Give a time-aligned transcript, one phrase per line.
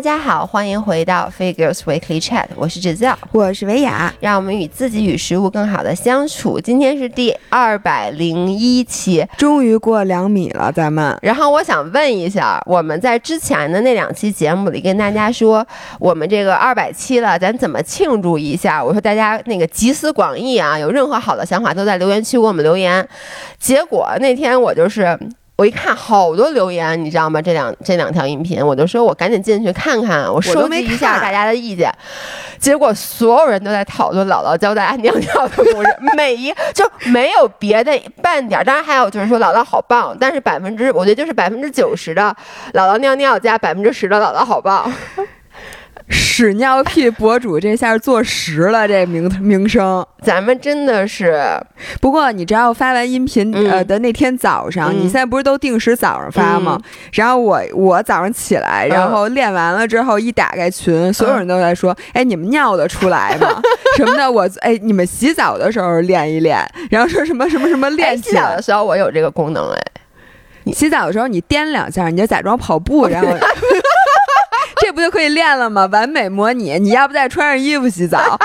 [0.00, 6.58] 大家好，欢迎回到 Figures Weekly Chat，我是芷造，我是维雅，让我们与自己与食物更好的相处。
[6.58, 11.14] 今天是第二百零一期，终于过两米了，咱们。
[11.20, 15.66] 然后我想问一下，我们在之前的那两期节目里跟大家说，
[15.98, 18.82] 我们这个二百期了，咱怎么庆祝一下？
[18.82, 23.06] 我说大家那个集思广益啊，有任何好的想法都在留言区给我们留言。
[23.58, 25.18] 结果那天我就是。
[25.60, 27.42] 我一看好多留言，你知道吗？
[27.42, 31.92] 这两这两条音频，我就说我赶紧进去看看，我收集一下大家的意见。
[32.58, 37.92] 结果所有人都在讨论姥姥教大家尿尿的故事， 每一就没有别的
[38.22, 38.64] 半点。
[38.64, 42.34] 当然还有就是说姥姥好棒，但是百分之我觉得就是百分之九十的
[42.72, 44.90] 姥姥尿尿加百分之十的姥姥好棒。
[46.10, 51.40] 屎尿屁博主这下坐实了这名名声，咱们真的是。
[52.00, 56.80] 不过你知道发完音频呃的那天早上，你现在不是都定时早上发吗？
[57.12, 63.62] 然后我我早上起来，然后练完了之后一打开群，所有人都在说：“哎，你们尿得出来吗？
[63.96, 64.30] 什么的？
[64.30, 66.58] 我哎，你们洗澡的时候练一练，
[66.90, 73.28] 然后说什么什么什么练洗澡的时候我有这个功能哎，洗澡的时候你颠两下，你就假装跑步，然后。
[75.00, 75.86] ”就可以练了吗？
[75.86, 78.38] 完美模拟，你要不再穿上衣服洗澡？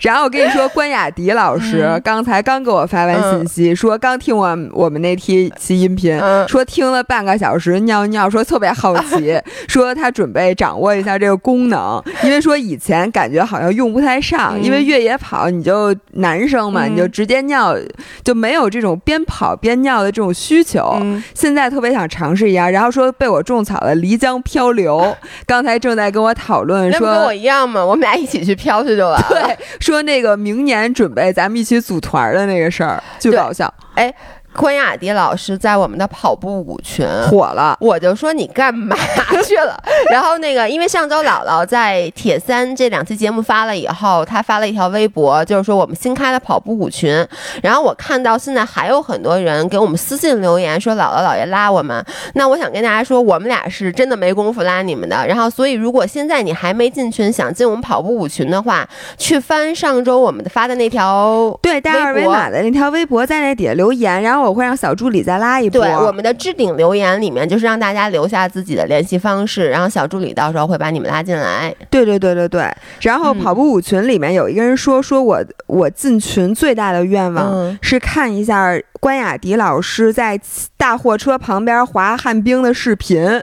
[0.00, 6.18] 然后我跟你说，关雅迪老师刚才刚给我发完信息，说刚听完我们那期期音频，
[6.48, 17.76] 说听了半个小时尿尿，说特别好奇， 说他准备掌握一下这个功能，因为说以前感觉好像用不太上，因为越野跑你就男生嘛，你就直接尿，
[18.22, 20.96] 就没有这种边跑边尿的这种需求。
[21.34, 27.84] 现在特别想尝试一下，然后说被我种草了漓江漂流， 刚才正在跟我讨论，说跟我一样嘛？
[27.84, 29.26] 我们俩一起去漂去就完了。
[29.28, 29.58] 对。
[29.88, 33.72] 说那个明年准备咱们一起组团的那个事儿，巨搞笑。
[33.94, 34.14] 哎。
[34.56, 38.96] 关雅迪老师在我们的跑步舞群火了，我就说你干嘛
[39.46, 39.80] 去了？
[40.10, 47.24] 然后那个，因为上周姥姥在铁三这两期节目发了以后，她发了一条微博，就是说我们新开的跑步舞群。
[47.62, 52.04] 然后我看到现在还有很多人给我们私信留言说姥姥姥爷拉我们。
[52.34, 55.24] 那我想跟大家说，我们俩是真的没工夫拉你们的。
[55.28, 64.37] 然后，所以如果现在你还没进群，想进我们跑步舞群的话，去翻上周我们发的那条对带二维码的那条微博，在那底下留言，然后。
[64.42, 65.80] 我会让小助理再拉一波。
[65.80, 71.74] 对，我们的置顶留言里面就是让大家留下自己的联系方式，然后小助理到时候会把你们拉进来。
[71.90, 72.70] 对对对对对。
[73.00, 80.40] 然后跑步舞群里面有一个人说，说我我进群最大的愿望是看一下关雅迪老师在
[80.76, 83.40] 大货车旁边滑旱冰的视频。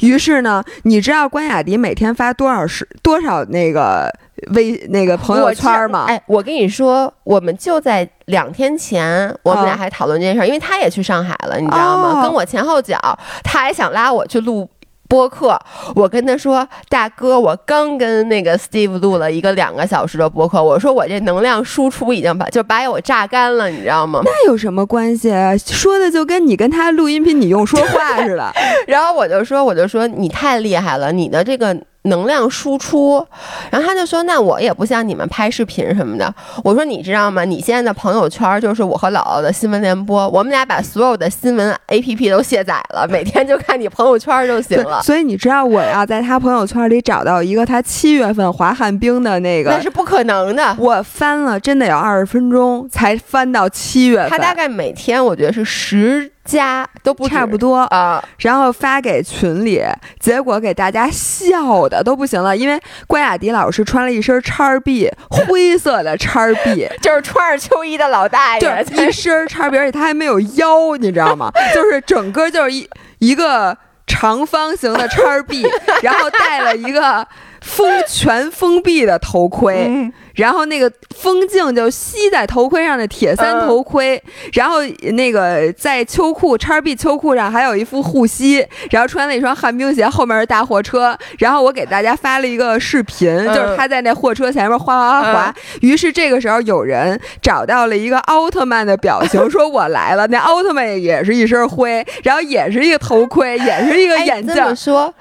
[0.00, 4.12] 于是呢，你知道关雅迪每天发多少是多少那个？
[4.54, 6.04] 微那个朋友圈嘛？
[6.08, 12.22] 哎，我跟你说，我们就在两天前，我们俩还讨论这件事儿，因为他也去上海了，你知道吗？
[12.22, 12.98] 跟我前后脚，
[13.42, 14.68] 他还想拉我去录
[15.08, 15.58] 播客。
[15.94, 24.20] 我跟他说，大哥，我刚跟那个 Steve 录了一个两个小时的播客，我说我这能量输出已经把就把我榨干了，你知道吗？
[24.24, 25.30] 那有什么关系？
[25.58, 28.52] 说的就跟你跟他录音频，你用说话似的。
[28.86, 31.74] 然后我就说，我就说你太厉害了，你的这个。
[32.06, 33.24] 能量输出，
[33.70, 36.32] 然后他就说：“那我也不像你们拍视频什么的。”
[36.64, 37.44] 我说：“你知道吗？
[37.44, 50.76] 你现在的朋友圈就是我和姥姥的新闻联播，我们俩把所有的新闻 APP 都卸载了，每天就看你朋友圈就行了。”所以你知道我要在他朋友圈里找到一个他七月份滑旱冰的那个，那是不可能的。
[50.78, 54.30] 我翻了，真的有二十分钟才翻到七月份。
[54.30, 56.30] 他大概每天我觉得是十。
[56.46, 57.78] 加都不差不多。
[57.90, 59.82] 啊，然后发给群里，
[60.20, 71.50] 结果给大家笑的都不行了，因为关雅迪老师穿了一身叉 B，灰色的叉 B， 就是穿着秋衣的老大爷，一身叉 B，而且他还没有腰，你知道吗？
[71.74, 73.76] 就是整个就是一一个
[74.06, 75.66] 长方形的叉 B，
[76.02, 77.26] 然后戴了一个
[77.60, 80.12] 封全封闭的头盔。
[80.34, 84.22] 然后那个风镜就吸在头盔上的铁三头盔，
[84.52, 91.16] 然后那个在秋裤叉 B 秋裤上还有一副护膝，然后穿了一双旱冰鞋，后面是大货车。
[91.38, 95.54] 然后我给大家发了一个视频，就是他在那货车前面哗哗哗滑。
[95.80, 100.26] 于是这个时候有人找到了一个奥特曼的表情，说我来了。
[100.26, 104.76] 那奥特曼也是一身灰，然后也是一个头盔，也是一个眼镜。
[104.76, 105.14] 说。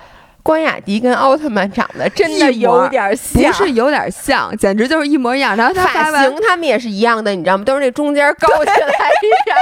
[0.46, 5.58] 关雅迪跟奥特曼长得真的有点像，不是有点像，简直就是一模一样。
[5.58, 7.64] 然后他发型他们也是一样的，你知道吗？
[7.66, 9.56] 都是那中间高起来一点。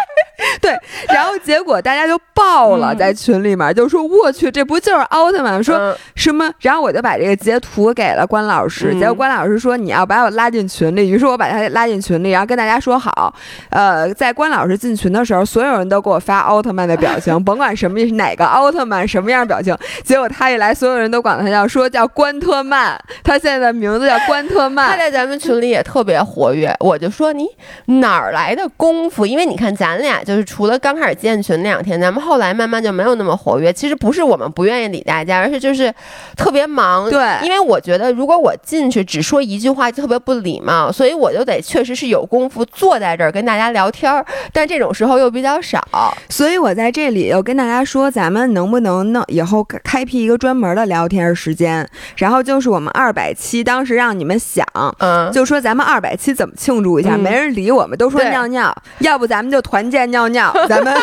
[0.59, 0.77] 对，
[1.07, 6.51] 然后结果大家就爆了，在群里面就说：“我去，这不就是奥特曼？”说什么？
[6.59, 13.33] 然后我就把这个截图给了关老师，结果关老师说：“你要把我拉进群里。”于是我把他拉进群里，然后跟大家说好，
[13.69, 19.73] 呃，在关老师进群的时候，所有人都给我发奥特曼的表情， 甭管什么哪个奥特曼什么样表情。
[20.03, 24.89] 结果他一来，所有人都管他叫说叫关特曼，他现在的名字叫关特曼。
[24.89, 27.45] 他在咱们群里也特别活跃，我就说你
[27.85, 29.25] 哪儿来的功夫？
[29.25, 33.71] 因为你看咱俩就是除了刚开始建群那两天，咱们后来慢慢就没有那么活跃。
[33.71, 35.93] 其实不是我们不愿意理大家，而是就是
[36.35, 37.09] 特别忙。
[37.09, 44.25] 对，因为我觉得如果我进去只说一句话就特别不礼貌，所以我就得确实是有功夫坐在这儿跟大家聊天儿。
[44.51, 45.81] 但这种时候又比较少，
[46.29, 51.87] 所以我在这里又跟大家说，咱们能不能弄以后开辟一个专门的聊天时间？
[52.17, 54.65] 然后就是我们二百七当时让你们想，
[54.99, 60.93] 嗯，就说咱们二百七怎么庆祝一下，没人理我们，都说尿尿，要不咱们就团建尿尿，咱们。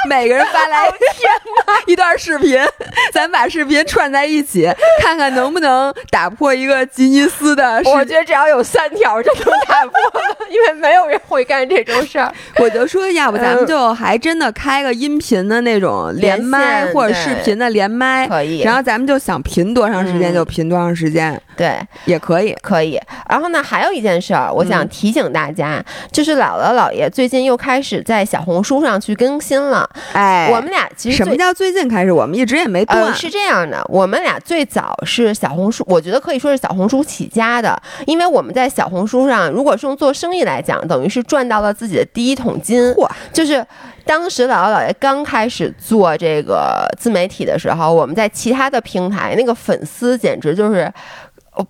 [0.08, 1.30] 每个人发来天
[1.86, 2.58] 一段视频，
[3.12, 4.68] 咱把视频串在一起，
[5.02, 7.80] 看看能不能打破一个吉尼斯的。
[7.84, 12.32] 我觉得只要有三条就能打破了，因为没有人会干这种事儿。
[12.56, 18.60] 我就说，要不咱们就还真的开个音频的那种连麦，或者视频的连麦，可以。
[18.60, 23.00] 然后咱们就想频多长时间就频多长时间，对，也可以，可以。
[23.28, 25.82] 然后呢，还有一件事儿，我想提醒大家，
[26.12, 29.88] 就是姥姥姥爷最近又开始在小红书上去更新了。
[30.12, 32.12] 哎，我们俩其实什么叫最近开始？
[32.12, 33.12] 我们一直也没断。
[33.14, 42.92] 是这样的，我们俩最早是小红书，我觉得可以说是小红书起家的，因为我们在小红书上，如果是用做生意来讲，等于是赚到了自己的第一桶金。
[42.94, 43.08] 嚯！
[43.32, 43.66] 就是
[44.04, 50.92] 当时姥姥姥爷刚开始做这个自媒体的时候，我们在其他的平台那个粉丝简直就是，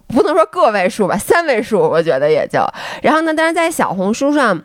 [0.08, 2.60] 不能说个位数吧，三位数，我觉得也就。
[3.02, 4.62] 然后呢，但是在小红书上。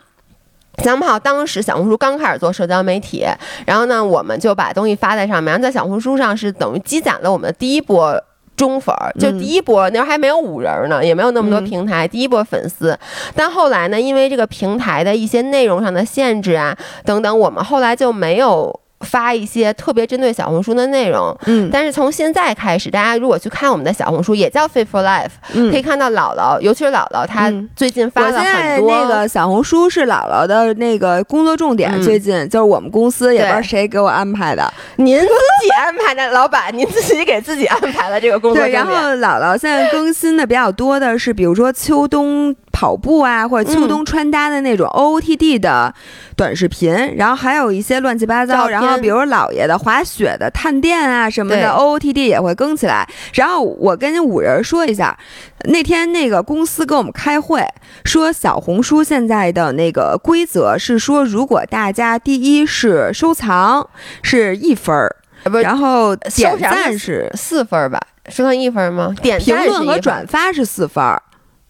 [0.84, 3.26] 咱们好，当时小红书刚开始做社交媒体，
[3.66, 8.22] 然后呢，我们就把东西发在上面，然后在小红书上是等于积攒了我们的第一波
[8.56, 12.96] 中粉儿，就第一波那时候还没有五人呢，也没有那么多平台，第一波粉丝。
[13.34, 18.80] 但后来呢，因为这个平台的一些内容上的限制啊等等，我们后来就没有。
[19.06, 28.90] 发一些特别针对小红书的内容，嗯，但是从现在开始，大家如果去看我们的小红书，也叫 Fit for Life，嗯，可以看到姥姥，尤其是姥姥，她最近发了很多。
[28.90, 38.62] 那个小红书是姥姥的那个工作重点，最近就是我们公司也不知道谁给我安排的，您自己安排的，老板，您自己给自己安排了这个工作。
[38.62, 42.54] 对，然后姥姥现在更新的比较多的是，比如说秋冬。
[42.76, 45.94] 跑步啊，或者秋冬穿搭的那种 O O T D 的
[46.36, 53.08] 短视频，然后还有一些乱七八糟，然后比如老爷的滑雪的探店啊什么的 O O T D 也会更起来。
[53.34, 55.16] 然后我跟五人说一下，
[55.64, 57.64] 那天那个公司跟我们开会
[58.04, 63.88] 说，小红书现在的那个规则是说，如果大家第一是收藏
[64.22, 65.16] 是一分儿，
[65.62, 68.00] 然后点赞是四分吧？
[68.28, 69.14] 收藏一分吗？
[69.22, 71.04] 点评论和转发是四分。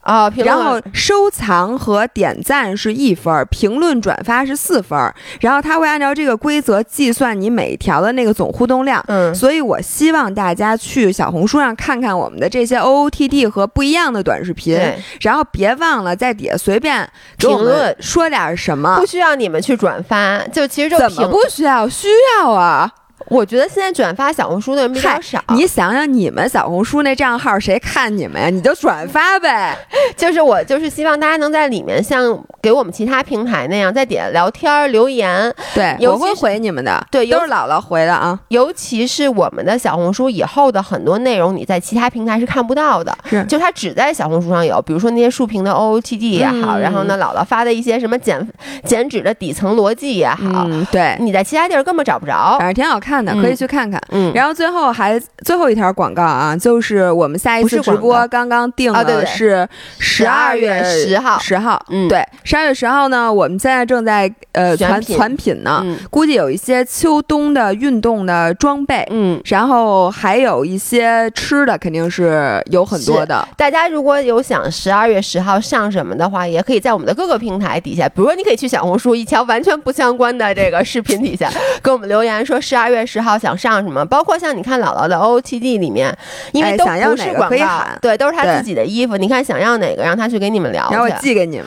[0.07, 4.99] 啊，然后收藏和点赞是一分，评论转发是四分，
[5.41, 9.05] 然后他会按照这个规则计算你每一条的那个总互动量。
[9.09, 14.79] 嗯，所以我希望大家去小红书上看看我们的这些 O O T D 和不一样的短视频，
[15.21, 17.95] 然后别忘了在底下随便评论。
[18.01, 21.89] 说点什么，不需要你们去转发，就其实就怎么不需要？
[21.89, 22.07] 需
[22.39, 22.89] 要啊。
[23.29, 25.43] 我觉得现在转发小红书的人比较少。
[25.49, 28.49] 你想想，你们小红书那账号谁看你们呀？
[28.49, 29.77] 你就转发呗。
[30.17, 35.53] 就是我，就是希望大家能在里面像给我们其他平台那样，在底下聊天留言。
[35.75, 37.05] 对，我会回你们的。
[37.11, 38.39] 对，都是姥姥回的啊。
[38.49, 43.17] 尤其是我们的小红书以后的很多内容，你在其他平台是看不到的。
[43.29, 44.81] 是，就它只在小红书上有。
[44.87, 48.47] 比如说那些竖屏的 OOTD 也好，然后呢，姥姥发的一些什么减
[48.85, 52.57] 减脂的底层逻辑也好，对，你在其他地儿根本找不着。
[52.59, 54.01] 反正挺好看的，可以去看看。
[54.11, 59.69] 嗯，然后最后还最后一条广告啊，就是我们下一次直播刚刚定的是
[59.99, 65.57] 十二月十号，十号，嗯，对，十二月十号呢，我们现在正在呃传传品。
[65.57, 73.49] 呢，估计有一些秋冬的运动的装备，嗯，然后还有一些吃的，肯定是有很多的。
[73.57, 81.51] 大家如果有想十二月十号上什么的话，也可以在我们的各个平台底下，比如说你可以去小红书一条完全不相关的这个视频底下
[81.83, 86.17] 给我们留言说十二月十号想上什么，包括像你看姥姥的 O O T D 里面，
[86.53, 89.17] 因为都不是广告，对，都是他自己的衣服。
[89.17, 91.67] 你看想要哪个，让他去给你们聊，然后我寄给你们，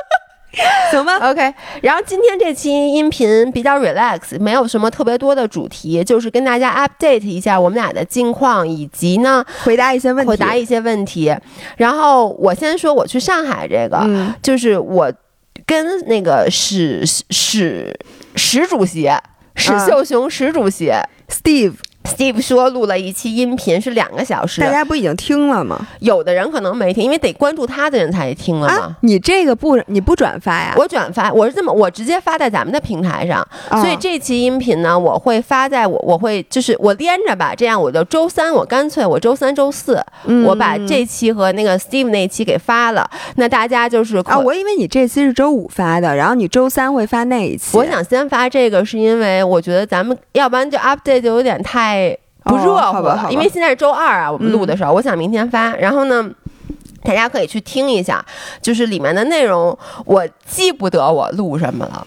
[0.90, 1.54] 行吧？OK。
[1.82, 11.34] 然后今天这期音频比较 relax，没有什么特别多的主题，就是跟大家 update 一下我们俩的近况，以及呢回答一些问题，回答一些问题。
[11.76, 15.12] 然后我先说我去上海这个，就是我
[15.64, 17.98] 跟那个史史。
[18.36, 19.10] 史主席
[19.60, 20.90] 史啊秀雄史主席、
[21.28, 21.74] Steve，
[22.10, 25.86] Steve 说录了一期音频是两个小时大，家不已经听了吗？
[26.00, 28.74] 有的人可能没听，因为得关注他的人才听了嘛。
[28.74, 30.74] 啊，你这个不你不转发呀？
[30.76, 47.76] 我转发，我是这么，我直接发在咱们的平台上，啊所以这期音频呢，我会发在我我会就是我连着吧，这样我就周三我干脆我周三周四、嗯我把这期和那个 Steve 那期给发了，那大家就是啊，我以为你这期是周五发的，然后你周三会发那一期。
[47.76, 51.99] 我想先发这个，是因为我觉得咱们要不然就 update 就有点太
[52.44, 56.30] 不热哦好乎了，吧好吧因为现在是周二啊，我们录的嗯时候，我想明天发，然后呢。
[57.02, 58.22] 大家可以去听一下，
[58.60, 62.06] 就是里面的内容，我记不得我录什么了。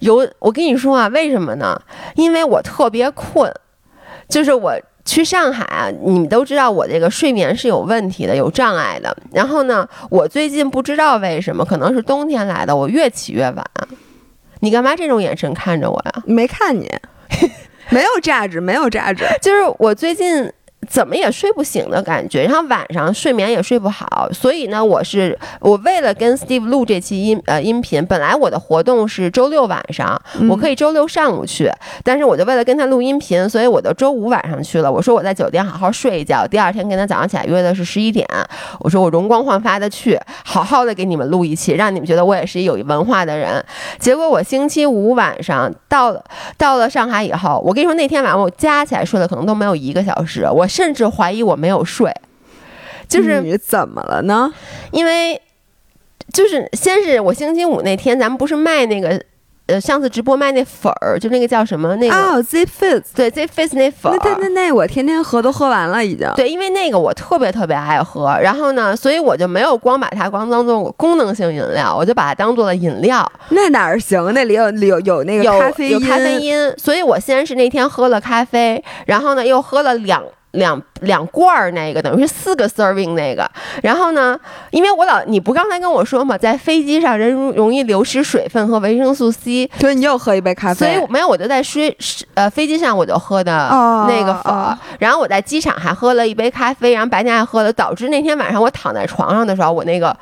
[0.00, 1.80] 有，我跟你说啊，为什么呢？
[2.16, 3.50] 因为我特别困，
[4.28, 4.74] 就是我
[5.06, 9.16] 去上海啊，你们都知道我这个睡眠是有问题的，有障碍的。
[9.32, 13.64] 然后呢，我最近不知道为什么，可能是冬天来的，我越起越晚。
[14.60, 16.22] 你干嘛这种眼神看着我呀？
[16.26, 16.92] 没看你，
[17.90, 19.24] 没有价值，没有价值。
[19.40, 20.50] 就是我最近
[20.88, 31.70] 怎么也睡不醒的感觉，然后晚上睡眠也睡不好，所以呢，我是我为了跟 Steve 录这期音呃音频，本来我的活动是周六晚上，我可以周六上午去，
[32.02, 34.90] 但是我就为了跟他录音频，所以我就周五晚上去了。
[34.90, 38.26] 我说我在酒店好好睡一觉，第二天跟他早上起来约的是十一点，
[38.80, 43.64] 我说我容光焕发的去，好好的给你们录一期，让你们觉得我也是一有文化的人。
[43.98, 46.22] 结果我星期五晚上到了
[46.56, 52.12] 到了上海以后，我跟你说那天晚上我加起来睡了可能都没有一个小时，我甚至怀疑我没有睡，
[53.08, 54.52] 就是你怎么了呢？
[54.90, 55.40] 因为
[56.34, 59.18] 就是先是我星期五那天咱们不是卖那个
[59.68, 66.30] 呃上次直播卖那粉儿，就那个叫什么那个、哦，Z Fizz，对 Z Face 那粉那儿那那那我天天喝都喝完了已经。
[66.36, 74.32] 对，因为那个我特别特别爱喝，然后呢，所以我就没有光把它光当做功能性饮料，我就把它当做了饮料，那哪儿行？
[74.34, 80.22] 那里有有有那个有咖啡因，有咖啡因，所以我先是那天喝了咖啡，然后呢又喝了两。
[80.56, 83.50] 两两罐儿那个等于是四个 serving 那个，
[83.82, 84.38] 然后呢，
[84.70, 90.86] 因为我老你不刚才跟我说嘛，在飞机上人容容易流失水分和维生素 C，所以你又喝一杯咖啡。
[90.86, 91.96] 所以没有我就在睡
[92.34, 100.16] 呃飞机上我就喝的哦那个粉儿，哦然后我在机场还喝了一杯咖啡，然后白天还喝了，导致那天晚上我躺在床上的时候，我那个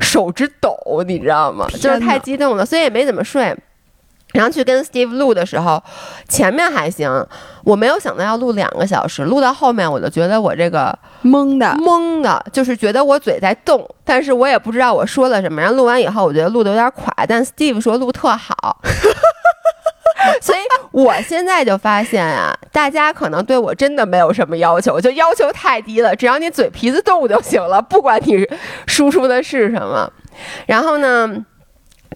[0.00, 1.66] 手直抖，你知道吗？
[1.80, 3.54] 就是太激动了，所以也没怎么睡。
[4.32, 5.82] 然后去跟 Steve 录的时候，
[6.28, 7.10] 前面还行，
[7.64, 11.66] 我没有想到要录两个小时，录到后面我就觉得我这个懵的。
[11.78, 15.60] 懵的，就是觉得我嘴在动，但是我也不知道我说了什么。
[15.60, 18.78] 然后录完以后，我觉得录的有点垮，但 Steve 说录特好。
[20.42, 20.58] 所以
[20.92, 28.46] 我现在就发现啊，大家可能对我真的没有什么要求，就要求太低了，只要你嘴皮子动就行了，不管你
[28.86, 30.10] 输出的是什么。
[30.66, 31.26] 然后呢，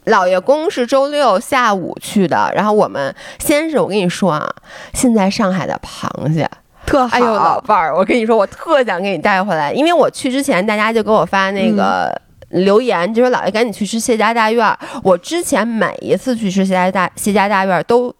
[0.04, 4.48] 老爷公是周六下午去的，然后我们先是我跟你说啊，
[4.92, 6.48] 现在上海的螃蟹。
[6.86, 7.16] 特好。
[7.16, 12.12] 哎呦，老伴儿，我跟你说，我特想给你带回来，因为我去之前，大家就给我发那个。
[12.50, 14.78] 留言就说姥爷赶紧去吃谢家大院儿。
[15.02, 18.14] 我之前每一次去吃谢家大谢家大院儿都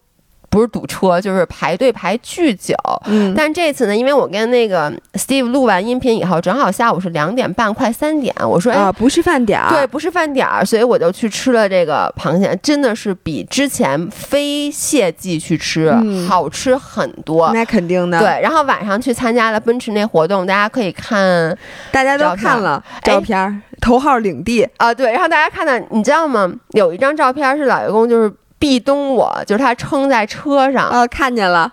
[0.55, 2.77] 不是堵车，就是排队排巨久。
[3.07, 8.79] 嗯，但这次呢，因为我跟那个 Steve 录完音频以后，正好下午是两点半快三点，我说哎。
[8.79, 9.69] 啊，不是饭点儿。
[9.71, 17.51] 对，，不是饭点儿，所以我就去吃了这个螃蟹，真的是比之前非蟹季去吃、嗯好吃很多。
[17.53, 21.59] 那肯定的。，对，然后晚上去参加了奔驰那活动，大家可以看
[21.91, 24.63] 大家都看了哎照片儿，头号领地。
[24.77, 26.49] 啊、对，然后大家看到，你知道吗？
[26.75, 31.71] 有一张照片是老员工就是壁咚我，就是他撑在车上，啊，看见了，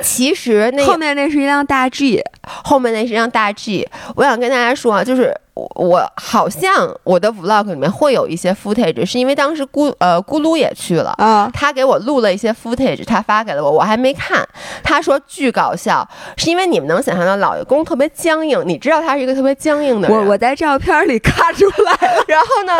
[0.00, 3.88] 其实那后面那是一辆大 G，后面那是一辆大 G。
[4.14, 11.12] 我想跟大家说啊，就是我我好像我的 vlog 里面会有一些 footage，是因为当时咕呃咕噜也去了。
[11.18, 14.46] 啊，他给我录了一些 footage，他发给了我，我还没看。
[14.84, 20.16] 他说巨搞笑，是因为你们能想象到老爷公特别僵硬，你知道他是一个特别僵硬的人。
[20.16, 22.24] 我我在照片里看出来了。
[22.28, 22.72] 然后呢，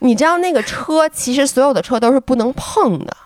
[0.00, 3.16] 你知道那个车其实所有的车都是不能碰的，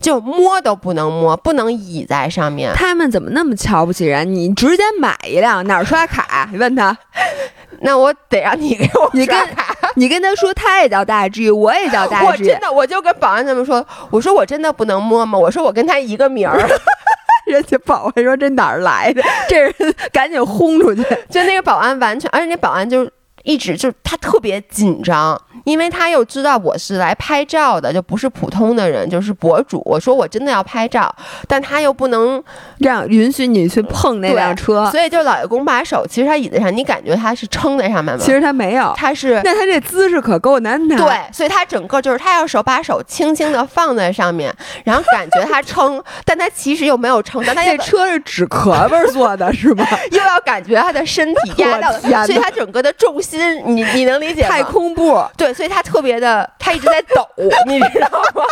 [0.00, 2.72] 就摸都不能摸，不能倚在上面。
[2.74, 4.32] 他们怎么那么瞧不起人？
[4.34, 6.48] 你直接买一辆，哪儿刷卡？
[6.52, 6.96] 你问他，
[7.82, 9.74] 那我得让你给我你跟刷卡。
[9.96, 15.36] 你跟他说，他也叫大 G，我也叫大 G 我真的，我就跟保安他们说，我说我真的不能摸吗？
[15.36, 16.56] 我说我跟他一个名儿，
[17.46, 19.20] 人家保安说这哪儿来的？
[19.48, 19.72] 这人
[20.12, 21.02] 赶紧轰出去。
[21.28, 23.10] 就那个保安完全，而且那保安就
[23.42, 29.82] 一直就他特别紧张，因为他又知道我是来拍照的，就不是普通的人，就是博主。
[29.84, 31.14] 我说我真的要拍照，
[31.46, 32.42] 但他又不能
[32.78, 38.20] 让允许你去碰那辆车，所以就老爷公把手，其实他椅子上，你感觉他是撑在上面吗？
[38.24, 39.40] 其实他没有，他是。
[39.44, 40.96] 那他这姿势可够难拿。
[40.96, 44.50] 对，所以他整个就是他要手把手轻轻的放在上面，
[44.84, 47.42] 然后感觉他撑， 但他其实又没有撑。
[47.46, 49.86] 但他这车是纸壳子做的，是吗？
[50.10, 51.92] 又要感觉他的身体压到，
[52.24, 54.48] 所以他整个的重心，你你能理解吗？
[54.48, 55.22] 太空步。
[55.36, 57.28] 对，所以他特别的，他一直在抖，
[57.66, 58.44] 你知道吗？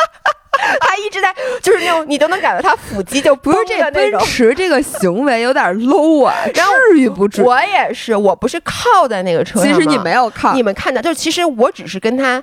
[0.80, 7.42] 他一直在，就是那种你都能感觉他腹肌就不是这个奔驰这个行为有点 low 啊，至于不至？
[7.42, 12.42] 我也是，我不是靠在那个车上，其实你没有靠，你们看到，就其实我只是跟他。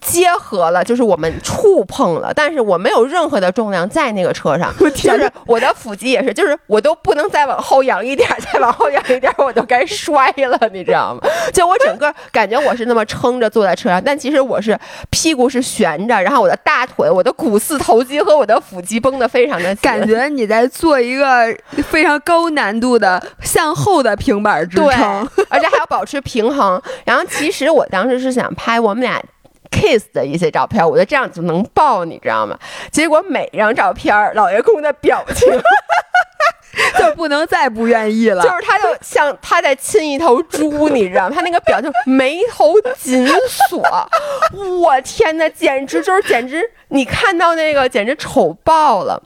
[0.00, 11.20] 结合了，就是我们触碰了，但是我没有任何的重量在那个车上， 就是我的腹肌也是，就是我都不能再往后仰一点，再往后仰一点我就该摔了，你知道吗？
[11.52, 14.78] 就我整个感觉我是那么撑着坐在车上，但其实我是
[15.10, 21.54] 屁股是悬着，然后我的大腿、我的股四头肌和我的腹肌绷得非常的紧，感觉你在做一个
[21.88, 26.80] 非常高难度的向后的平板支撑，而且还要保持平衡。
[27.04, 29.20] 然后其实我当时是想拍我们俩。
[29.70, 32.58] Kiss 的一些照片，我觉得这样就能爆，你知道吗？
[32.90, 35.48] 结果每一张照片，老爷公的表情
[36.98, 41.34] 就不能再不愿意了，就是他就像他在亲一头猪，你知道吗？
[41.34, 43.82] 他那个表情眉头紧锁，
[44.80, 49.22] 我天呐，简直就是简直，你看到那个简直丑爆了。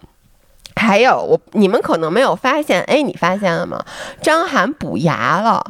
[0.76, 3.84] 还有我，你们可能没有发现，哎，你发现了吗？
[4.20, 5.64] 张涵补牙了。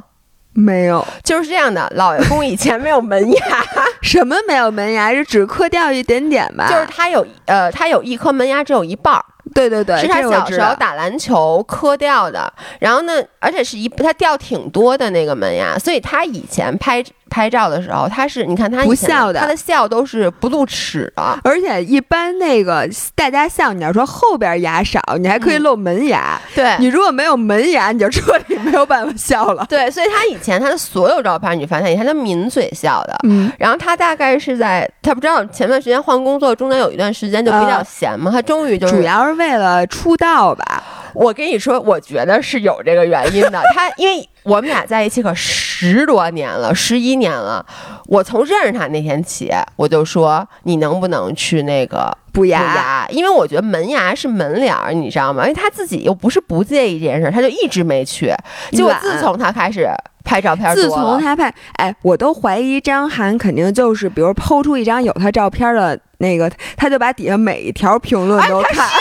[0.55, 1.91] 没有，就是这样的。
[1.97, 3.43] 老爷公以前没有门牙，
[4.01, 5.13] 什么没有门牙？
[5.13, 6.69] 是只磕掉一点点吧？
[6.69, 9.25] 就是他有，呃，他有一颗门牙，只有一半儿。
[9.55, 12.53] 对对对，是他小时候打篮球磕掉的。
[12.81, 17.03] 然后呢，而且是一他掉挺多的那个门牙，所以他以前拍。
[17.31, 26.41] 拍照的时候，他是你看他不笑的，他的笑都是不露齿的，而且一般那个大家笑，你要说后边牙少，你还可以露门牙。
[26.55, 29.67] 对你如果没有门牙，你就彻底没有办法笑了。
[29.69, 33.19] 对，所以他以前他的所有照片，你发现你看他抿嘴笑的。
[33.25, 40.83] 嗯，然后他大概是在他不知道前段时间换工作，中间有一段时间就比较闲嘛，他终于就主要是为为了出道吧。
[41.13, 43.63] 我跟你说，我觉得是有这个原因的。
[43.75, 45.64] 他因为我们俩在一起可是
[46.07, 47.65] 多年了，十一年了。
[48.07, 53.07] 我从认识他那天起，我就说你能不能去那个补牙？
[53.11, 55.43] 因为我觉得门牙是门脸儿，你知道吗？
[55.45, 58.33] 因为他自己又不是不介意这件事，他就一直没去。
[58.71, 59.89] 结果自从他开始
[60.25, 68.89] 拍照片，自从他拍，哎，我都怀疑张涵肯定就是，比如抛出一张有他照片的那个，他就把底下每一条评论都看。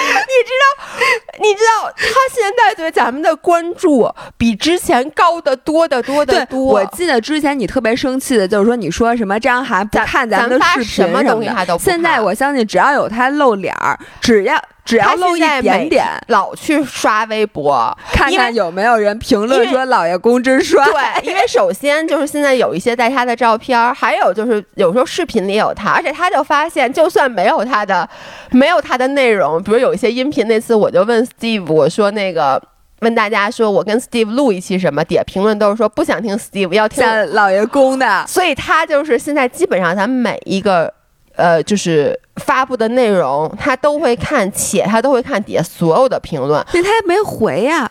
[0.00, 0.79] 你知道，
[1.40, 6.60] 你知道他现在对咱们的关注比之前高得多得多得多。
[6.64, 14.60] 我记得之前你特别生气的就是说，你说什么张涵不看咱们的视频什么东西他都不现在我相信，只要有他露脸儿，只要。
[14.82, 20.84] 只要露一点点，老去刷微博，看看有没有人评论说老爷公真帅。
[20.84, 28.08] 对，因为首先就是现在有一些带他的照片，还有就是有时候视频里有他，而且他就发现，就算没有他的，
[28.50, 32.62] 没有他的内容，比如有一些音频，那次我就问 Steve，我说那个
[33.00, 40.92] 问大家说我跟 Steve 录一期什么，底下评论都是说不想听 Steve，要听老爷公的，所以他就是现在基本上咱们每一个。
[41.36, 46.62] 呃，就是发布的内容，他都会看，且他都会看底下所有的评论。
[46.74, 47.90] 那他没回呀？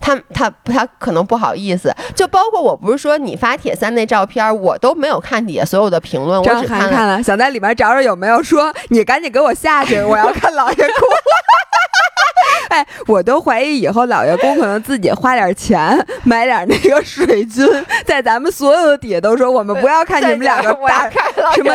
[0.00, 1.94] 他他他可能不好意思。
[2.14, 10.86] 就包括我不是说你发铁三那照片，我都没有看底下所有的评论，我只看了，想在里面找找有没有说你赶紧给我下去，我要看老爷公。
[12.70, 17.66] 哎，我都怀疑以后老爷公可能自己花点钱买点那个水军，
[18.04, 21.10] 在咱们所有的底下都说我们不要看你们两个大
[21.54, 21.72] 什么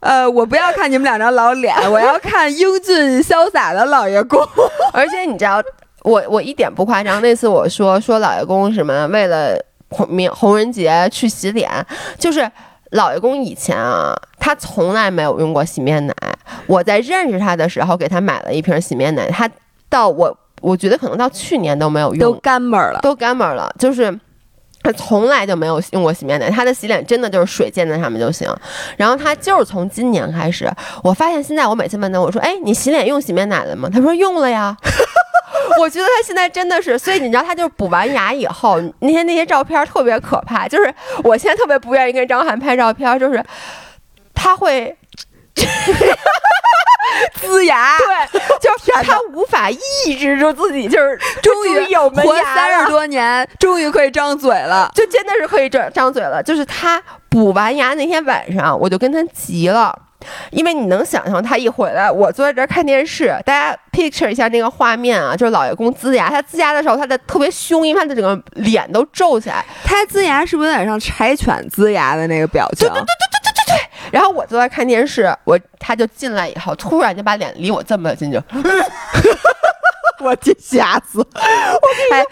[0.00, 4.40] 呃，我不要看你们两张老脸，我要看英俊潇洒的老爷公。
[4.94, 5.62] 而且你知道，
[6.02, 9.54] 我我一点不夸张，那次我说说老爷公什么为了
[9.90, 11.68] 红明红人节去洗脸，
[12.18, 12.50] 就是
[12.92, 16.14] 老爷公以前啊，他从来没有用过洗面奶。
[16.66, 19.48] 我在认识他的时候给他买了一瓶洗面奶，他。
[19.90, 23.70] 到我，我觉得可能到去年都没有用，都干巴了，都干巴了。
[23.78, 24.18] 就是
[24.82, 28.48] 他从来就没有用过洗面奶，他的洗脸真的就是水溅在上面就行。
[28.96, 30.70] 然后他就是从今年开始，
[31.02, 34.74] 我发现现在我每次问他，我说：“哎，你洗脸用洗面奶了吗？”他说：“用了呀。
[35.78, 40.68] ”我觉得他现在真的是，所以你知道，他就是补完牙以后，那些那些照片特别可怕。
[40.68, 43.44] 就是我现在特别不愿意跟张翰拍照片，就是
[44.34, 44.96] 他会。
[47.42, 56.42] 呲牙，对，就 是他无法抑制住自己，就是 终于有活三十多年，终于可以张嘴了，就真的是可以张张嘴了。
[56.42, 59.96] 就是他补完牙那天晚上，我就跟他急了。
[60.50, 69.64] 因为你能想象他一回来，我坐在这儿看电视，大家 picture 一下那个画面啊，就是老爷公呲牙，他呲牙的时候，他的特别凶，因为他的整个脸都皱起来。
[69.82, 72.86] 他呲牙是不是有点像柴犬呲牙的那个表情？
[72.86, 73.49] 对对对对对对对。
[74.10, 78.42] 然后我坐在看电视，我他就进来以后，突然就把脸离我这么近就。
[80.22, 81.26] 我去吓死！
[82.12, 82.22] 哎，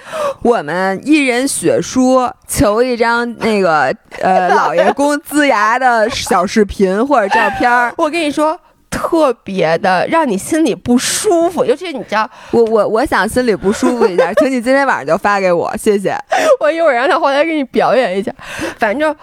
[0.42, 7.90] 我们一人血书求一张那个 呃老爷公呲牙的小视频或者照片儿。
[7.96, 8.60] 我跟你说，
[8.90, 16.14] 特别的让你心里不舒服，尤其是你知道，我我我想心里不舒服一下，请你今天晚上就发给我，谢谢。
[16.60, 18.30] 我一会儿让他回来给你表演一下，
[18.78, 19.16] 反正。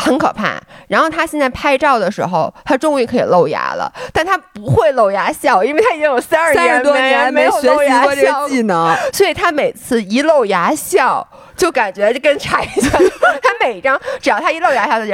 [0.00, 0.60] 很可怕。
[0.88, 12.90] 然后他现在拍照的时候，他终于可以露牙了，但他不会露牙笑，因为他已经有三十三十多年没学习过这个技能，所以他每次一露牙笑，就感觉就跟柴犬。
[13.42, 15.12] 他每一张，只要他一露牙笑，就。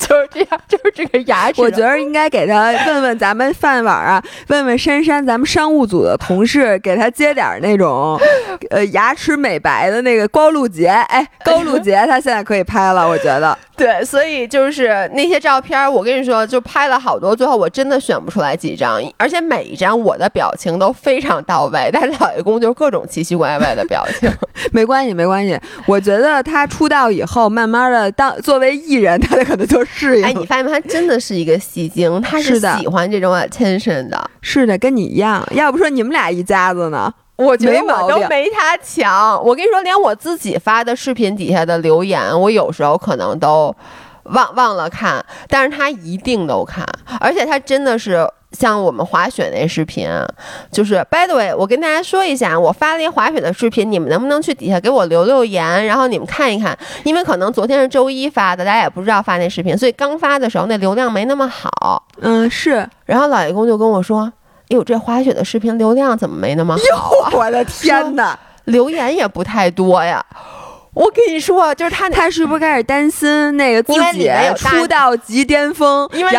[0.08, 1.60] 就是这样，就是这个牙齿。
[1.60, 8.18] 我觉得应该给他问问咱们饭碗啊，问问珊珊，咱们商务组的同事，给他接点那种，
[8.70, 10.88] 呃，牙齿美白的那个高露洁。
[10.88, 13.56] 哎，高露洁，他现在可以拍了，我觉得。
[13.76, 24.30] 对，所以就是那些照片，我跟你说，就拍了好多，最后我真的选不出来几张，而且每一张我的表情都非常到位，但是老爷公就各种奇奇怪怪的表情。
[24.72, 25.58] 没关系，没关系。
[25.86, 30.24] 我觉得他出道以后，慢慢的当作为艺人，他可能就适应。
[30.24, 30.70] 哎，你发现没？
[30.70, 34.30] 他真的是一个戏精， 他是喜欢这种 attention 的。
[34.40, 35.46] 是的，跟你一样。
[35.52, 37.12] 要不说你们俩一家子呢？
[37.36, 39.42] 我觉得我都没他强。
[39.42, 43.74] 我跟你说，连我自己发的视频底下的留言，我有时候可能都
[44.24, 46.86] 忘忘了看，但是他一定都看，
[47.18, 50.08] 而且他真的是像我们滑雪那视频，
[50.70, 62.04] 就是 by the way，我跟大家说一下，我发了一滑雪的视频，你们能不能去底下给我留留言，然后你们看一看，因为可能昨天是周一发的，大家也不知道发那视频，所以刚发的时候那流量没那么好。
[62.20, 62.88] 嗯，是。
[63.06, 64.32] 然后老爷公就跟我说。
[64.70, 67.32] 哟，这滑雪的视频流量怎么没那么好啊？
[67.34, 70.24] 我的天哪，留言也不太多呀。
[70.94, 76.08] 我跟你说，就是他，他是不是开始担心那个自己出道即巅峰？
[76.12, 76.32] 因为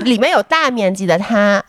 [0.00, 1.62] 里面有大面积的他，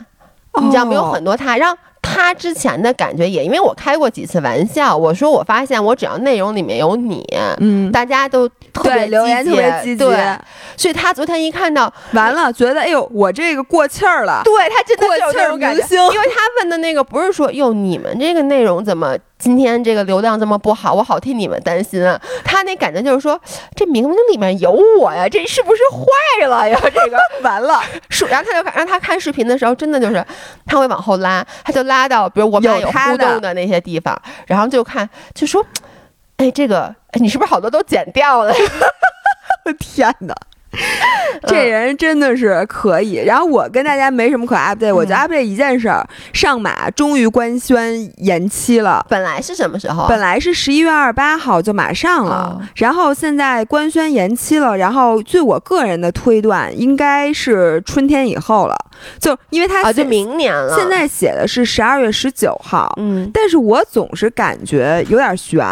[0.62, 1.78] 你知道没有很多他让。
[2.04, 7.26] 他之前的感觉也，因为我开过几次玩笑，我说我发现我只要内容里面有你，
[7.60, 10.16] 嗯，大家都特别留言特别积极，对，
[10.78, 19.18] 所以他昨天一看到完了，觉得哎呦，我这个过气儿了，对他真的过气儿明星，因为他问的那个不是说哟你们这个内容怎么。
[19.40, 22.18] 今天这个流量这么不好，我好替你们担心啊！
[22.46, 23.38] 他那感觉就是说，
[23.76, 26.80] 这明明里面有我呀，这是不是坏了呀？
[26.82, 27.82] 这个完了，
[28.30, 30.26] 然后他就让他看视频的时候，真的就是
[30.66, 35.66] 他会往后拉，他就拉到比如我们有互动的那些地方，然后就看，就说，
[36.38, 38.54] 哎，这个哎你是不是好多都剪掉了？
[39.66, 40.36] 我天哪！
[41.48, 43.16] 这人真的是可以。
[43.16, 49.06] 然后我跟大家没什么可 update，我就 update 一件事儿：上马终于官宣延期了。
[49.10, 50.08] 本来是什么时候？
[50.08, 54.78] 本来是十一月二十八号就马上了，然后现在官宣延期了。
[54.78, 58.76] 然后据我个人的推断，应该是春天以后了。
[59.20, 62.94] 就因为他就明年了，现在写的是十二月十九号。
[62.98, 65.64] 嗯，但是我总是感觉有点悬。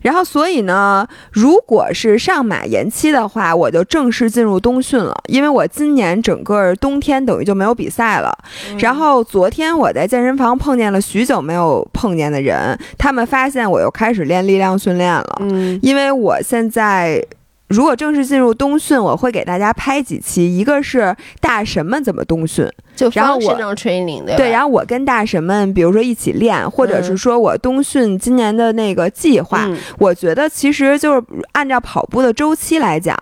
[0.00, 5.14] 然后，所以呢，如果是上马延期的话，我就正式进入冬训了。
[5.28, 8.36] 因为我今年整个冬天等于就没有比赛了。
[8.78, 15.38] 然后昨天我在健身房碰见了许久没有碰见的人，他们发现我又开始练力量训练了。
[15.40, 17.24] 嗯，因为我现在。
[17.68, 23.40] 如果正式进入冬训，我会给大家拍几期，一个是大神们怎么冬训，就然后我
[24.36, 33.16] 对，然后我跟大神们，比如说一起练，或者是说我冬训今年的那个计划，我觉得其实就是按照跑步的周期来讲，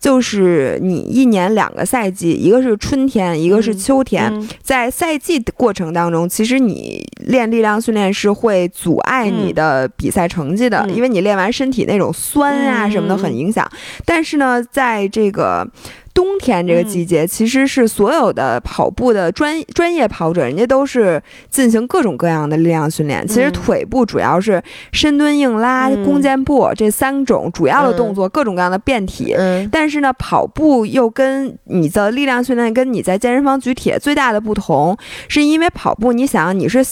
[0.00, 13.70] 就是你一年两个赛季，一个是春天，一个是秋天，在赛季的过程当中，其实你练力量训练是会阻碍你的比赛成绩的，因为你练完身体那种酸啊什么的很影响。
[14.04, 15.66] 但是呢，在这个
[16.12, 23.26] 冬天这个季节，其实是所有的跑步的专专业跑者，人家都是进行各种各样的力量训练。
[23.26, 29.34] 其实腿部主要是深蹲、硬拉、弓箭步这三种主要的动作，各种各样的变体。
[29.72, 34.96] 但是呢，跑步又跟你的力量训练跟你在健身房举铁最大的不同，
[35.28, 36.84] 是因为跑步，你想你是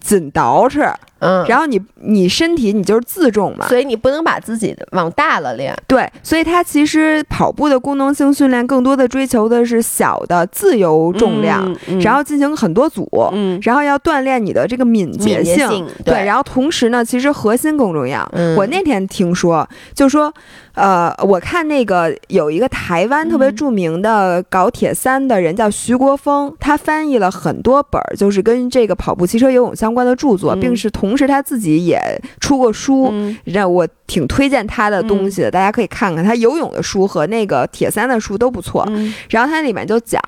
[0.00, 0.94] 紧倒饬。
[1.20, 5.76] 嗯，然后你你身体你就是自重嘛，所以你不能把自己的往大了练。
[5.86, 12.00] 对，所以它其实跑步的功能性训练更多的追求的是小的自由重量，嗯嗯。
[12.00, 13.58] 然后进行很多组，嗯。
[13.62, 15.68] 然后要锻炼你的这个敏捷性。
[15.68, 16.24] 性对，对。
[16.24, 18.28] 然后同时呢，其实核心更重要。
[18.32, 18.56] 嗯。
[18.56, 20.32] 我那天听说，就说，
[20.74, 23.56] 呃，我看那个有一个台湾特别嗯。
[23.56, 30.60] 著名的搞铁三的人叫徐国峰，他翻译了很多本儿，就是跟这个跑步、骑车、游泳相关的著作，嗯。
[30.60, 32.00] 并是同时他自己也
[32.40, 33.08] 出过书。
[33.12, 38.84] 嗯让我挺推荐他的东西的，大家可以看看他游泳的书和那个铁三的书都不错。
[38.88, 40.20] 嗯然后他里面就讲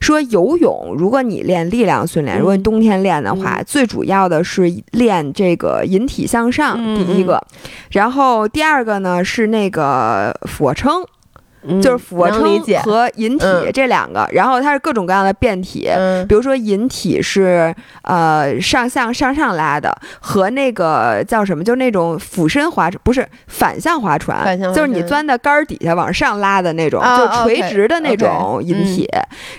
[0.00, 7.40] 说，游泳如果你练力量训练，嗯如果你冬天练的话，嗯最主要的是练这个引体向上，嗯第一个。
[7.90, 11.04] 然后第二个呢是那个俯卧撑，
[11.66, 14.28] 嗯就是俯卧撑和引体嗯这两个。
[14.32, 15.88] 然后它是各种各样的变体。
[15.88, 29.08] 嗯比如说引体是呃上向上上拉的，和那个叫什么，就是那种俯身划船，不是反向划船，反向就是你钻在杆儿底下往上拉的那种，哦就垂直的那种引体。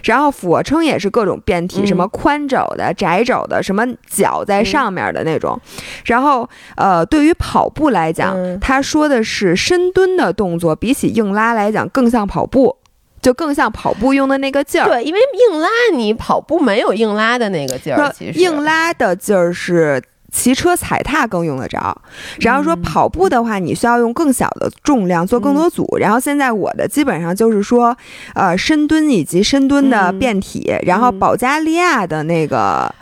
[0.04, 5.60] 然后俯卧撑也是各种变体，嗯什么宽肘的、窄肘的，什么脚在上面的那种。
[6.06, 12.76] 然后呃，对于跑步来讲，嗯他说的是深蹲的动作，比起硬拉来讲更像跑步。
[13.22, 18.40] 就更像跑步用的那个劲儿，对，因为硬拉你跑步没有硬拉的那个劲儿，其实。
[18.40, 20.00] 硬拉的劲儿是
[20.32, 22.00] 骑车踩踏更用得着，
[22.40, 22.82] 然后说嗯。
[22.84, 25.88] 跑步的话，你需要用更小的重量做更多组。
[26.00, 27.98] 然后现在我的基本上就是说，
[28.36, 30.20] 呃，深蹲以及深蹲的嗯。
[30.20, 32.94] 变体，然后保加利亚的那个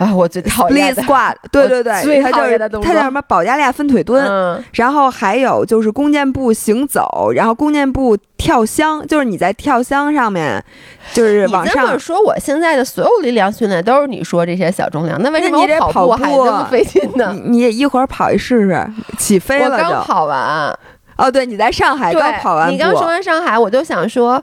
[0.00, 4.24] 啊，我最讨 split 厌的 squat， 对对对，最它就是讨厌的动作它叫什么保加利亚分腿蹲。
[4.26, 10.64] 嗯然后还有就是弓箭步行走，然后弓箭步跳箱，就是你在跳箱上面，
[11.12, 17.30] 就是你往上这么说，我现在的所有力量训练都是你说这些小重量，那为什么我跑步还步这么费劲呢？
[17.34, 19.90] 你你也一会儿跑一试试，起飞了就。
[19.90, 20.74] 刚跑完，
[21.18, 24.42] 哦，对，你在上海对刚跑完，你刚说完上海，我就想说，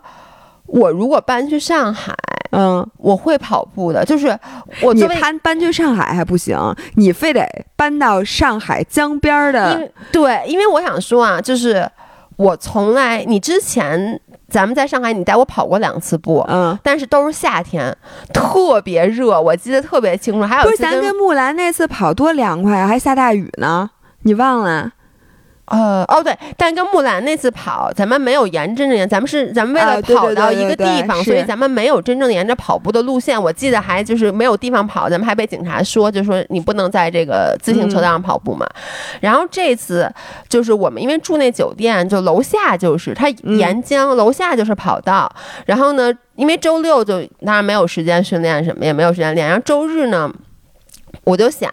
[0.67, 2.13] 我如果搬去上海，
[2.51, 4.06] 嗯，我会跑步的。
[4.06, 4.38] 就是
[4.82, 6.58] 我你搬搬去上海还不行，
[6.95, 11.89] 你非得搬到上海江边儿的，对，因为我想说啊，就是
[12.36, 16.45] 我从来你之前咱们在上海，你带我跑过两次步。
[16.47, 17.95] 嗯，但是都是夏天，
[18.34, 20.43] 特别热，我记得特别清楚。
[20.43, 23.89] 还有不是咱跟木兰那次跑多凉快啊，还下大雨呢，
[24.23, 24.91] 你忘了？
[25.67, 33.41] 呃哦对，但跟木兰那次跑，咱们没有沿真正沿，咱们是咱们为了跑到一个对对对地方，所以咱们没有真正沿着跑步的路线。
[33.41, 38.65] 我记得还就是没有地方跑，咱们还被警察说，就说你不能在这个自行车道上跑步嘛。
[39.19, 40.10] 然后这次
[40.47, 45.30] 就是我们因为住那酒店，就楼下就是它嗯沿江，楼下就是跑道。
[45.65, 49.45] 然后呢，因为周六就当然没有时间训练什么，也没有时间练。
[49.47, 50.32] 然后周日呢，
[51.25, 51.69] 我就想。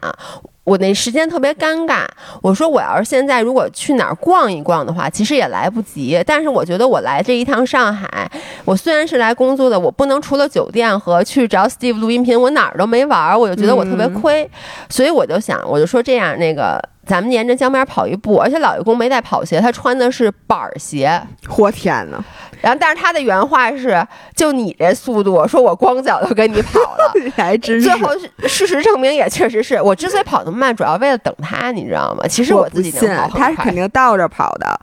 [0.64, 2.06] 我那时间特别尴尬，
[2.42, 6.22] 我说我要是现在如果去哪儿逛一逛的话，其实也来不及。
[6.26, 8.30] 但是我觉得我来这一趟上海，
[8.64, 14.50] 我虽然是来工作的，我不能除了酒店和去找 Steve 录音频，我哪儿都没玩儿，我就觉得我特别亏。
[14.88, 21.22] 所以我就想，我就说这样，那个咱们沿着江边跑一步，而且老爷公没带跑鞋，他穿的是板儿鞋。
[21.58, 22.24] 我天哪，
[22.64, 27.12] 然后，但是他的原话是：“就你这速度，说我光脚都跟你跑了。
[27.36, 27.92] ”还真是最。
[28.00, 28.08] 后
[28.48, 32.26] 事实证明，也确实是我之所以跑那么慢，主要为了等他，你知道吗？
[32.26, 34.80] 其实我自己信能跑，他是肯定倒着跑的，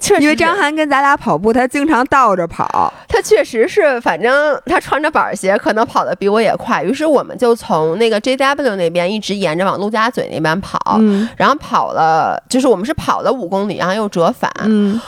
[0.00, 2.92] 确实因为张涵跟咱俩跑步，他经常倒着跑。
[3.08, 6.82] 他确实是，反正他穿着板儿鞋，可能跑得比我也快。
[6.82, 14.50] 于是我们就从那个 JW 那边一直沿着往陆家嘴那边跑，嗯然后跑了，就是我们是跑了五公里，然后又折返。
[14.64, 15.00] 嗯，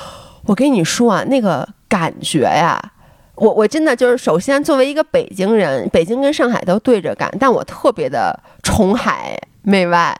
[0.44, 2.80] 我跟你说啊，那个感觉呀。
[3.34, 10.18] 我我真的就是，首先作为一个北京人，北京跟上海都对着干，但我特别的崇海媚外，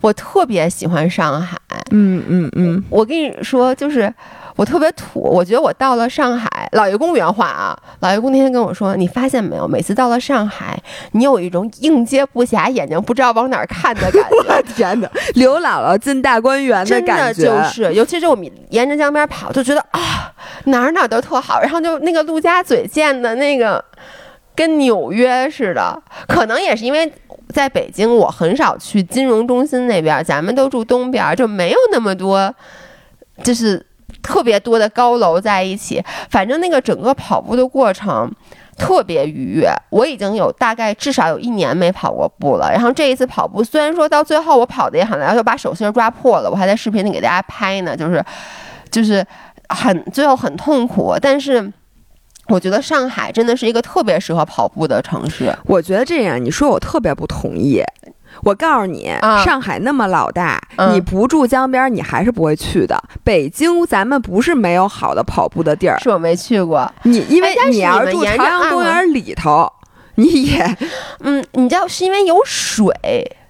[0.00, 1.56] 我特别喜欢上海。
[1.92, 4.12] 嗯嗯嗯，我跟你说，就是
[4.56, 10.76] 我特别土，我觉得我到了上海，老爷公原话啊，老爷公那天跟我说，你发现没有，每次到了上海，
[11.12, 14.62] 你有一种应接不暇，眼睛不知道往哪儿看的感我觉。
[14.74, 20.32] 天哪，刘姥姥进大观园的感觉，真的就是，尤其是我们沿着江边跑，就觉得啊，
[20.64, 23.84] 哪儿哪儿都特好，然后就那个陆家嘴建的那个
[24.54, 27.12] 跟纽约似的，可能也是因为
[27.52, 32.52] 在北京，我很少去金融中心那边，咱们都住东边，就没有那么多，
[33.42, 33.84] 就是
[34.22, 36.02] 特别多的高楼在一起。
[36.30, 38.30] 反正那个整个跑步的过程。
[38.78, 42.70] 特别愉悦，我已经有大概至少有一年没跑过步了。
[42.70, 48.22] 然后这一次跑步，虽然说到最后我跑的也很累，就把手心抓破了，我还在视频里给大家拍呢，就是
[48.90, 49.26] 就是
[49.70, 51.72] 很最后很痛苦，但是。
[52.48, 55.52] 我觉得上海真的是一个特别适合跑步的城市。
[55.64, 57.82] 我觉得这样，你说我特别不同意。
[58.42, 62.96] 我告诉你，啊上海那么老大，嗯你不住江边，你还是不会去的。
[63.24, 66.90] 北京咱们不是没有好的跑步的地儿，是我没去过。
[67.02, 69.70] 你因为你要是住朝阳公园里头，
[70.16, 70.76] 你也
[71.20, 72.92] 嗯，你知道是因为有水，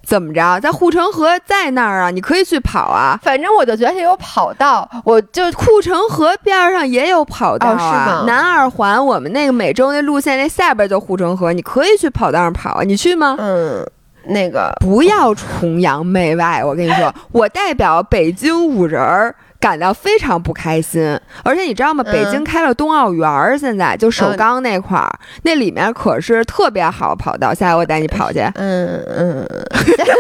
[0.06, 3.18] 怎么着，在护城河在那儿啊，你可以去跑啊。
[3.22, 13.36] 反正我就觉得有跑道，我就护城河边儿上也有跑道哦是啊，吗南二环我们那个每周那路线那下边就护城河，你可以去跑道上跑啊，你去吗？
[13.38, 13.84] 嗯，
[14.28, 21.18] 那个不要崇洋媚外，我跟你说， 我代表北京五人儿感到非常不开心。
[21.42, 22.02] 而且你知道吗？
[22.06, 27.52] 嗯北京开了冬奥园儿，现在就首嗯钢那块儿，那里面可是特别好跑道。
[27.54, 28.40] 下回我带你跑去。
[28.54, 29.48] 嗯嗯，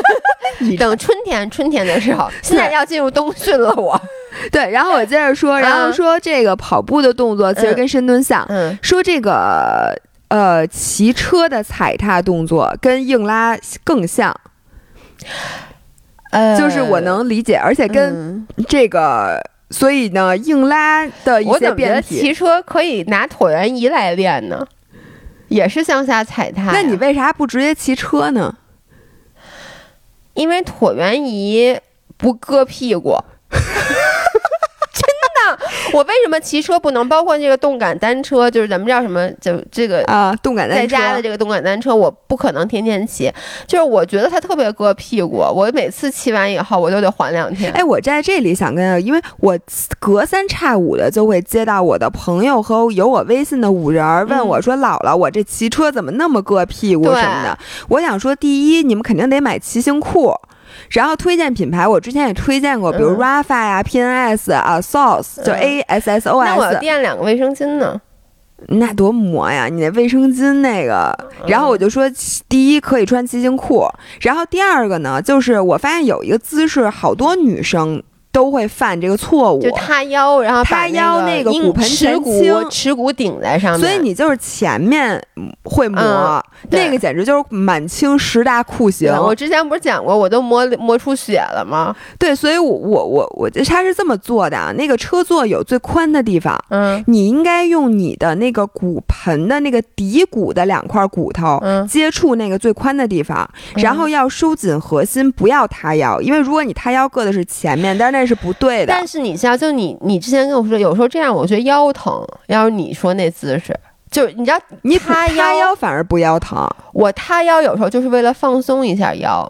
[0.78, 4.00] 等春天春天的时候， 现在要进入冬训了，我
[4.52, 9.94] 对，然后我接着说，然后嗯说这个跑步的动作其实跟深蹲像，嗯说这个
[10.28, 14.34] 呃骑车的踩踏动作跟硬拉更像，
[16.30, 19.40] 呃，就是我能理解，而且跟嗯这个。
[19.68, 24.64] 所以呢，硬拉的一些我怎么觉得变体，骑车可以拿椭圆仪来练呢？
[25.48, 26.70] 也是向下踩踏。
[26.70, 28.56] 那你为啥不直接骑车呢？
[30.34, 31.80] 因为椭圆仪
[32.16, 33.16] 不硌屁股。
[35.96, 37.08] 我为什么骑车不能？
[37.08, 39.30] 包括这个动感单车，就是咱们叫什么？
[39.40, 40.82] 就这个啊，动感单车。
[40.82, 43.32] 在家的这个动感单车，我不可能天天骑。
[43.66, 47.72] 就是我觉得它特别硌屁股，我每次骑完以后，我都得缓两天。
[47.72, 49.58] 哎，我在这里想跟，因为我
[49.98, 60.34] 隔三差五的就会接到我的朋友和有我微信的五人儿问我说：“姥姥，我这骑车怎么那么硌屁股什么的？”我想说，第一，你们肯定得买骑行裤。
[60.90, 63.18] 然后推荐品牌，我之前也推荐过，比如嗯。
[63.18, 65.60] Rafa 呀、PNS 啊、saos 就嗯。
[65.60, 68.00] A S S O 那我要垫两个卫生巾呢。
[68.68, 69.66] 那多磨呀！
[69.66, 71.14] 你那卫生巾那个，
[71.46, 72.10] 然后我就说，
[72.48, 73.86] 第一可以穿骑行裤，
[74.22, 78.02] 然后第二个呢，就是我发现有一个姿势，好多女生
[78.36, 85.18] 都会犯这个错误，就塌腰，然后塌腰那个骨盆前倾耻骨顶在上面，所以你就是前面
[85.64, 89.10] 会磨，嗯那个简直就是满清十大酷刑。
[89.10, 91.96] 我之前不是讲过，我都磨磨出血了吗？
[92.18, 96.62] 对，所以我我我我他是这么做的啊，那个车座有最宽的地方。
[96.68, 97.02] 嗯。
[97.06, 101.88] 你应该用你的那个骨盆的那个骶骨的两块骨头嗯。
[101.88, 103.82] 接触那个最宽的地方，嗯。
[103.82, 108.92] 然后要收紧核心，不要塌腰，因为如果你塌腰硌的是前面，但是那是不对的。
[108.92, 112.26] 但是你像，就你你之前跟我说，有时候这样我觉得腰疼。
[112.48, 113.78] 要是你说那姿势，
[114.10, 119.48] 就是你知道你塌塌腰反而不腰疼，我塌腰有时候就是为了放松一下腰，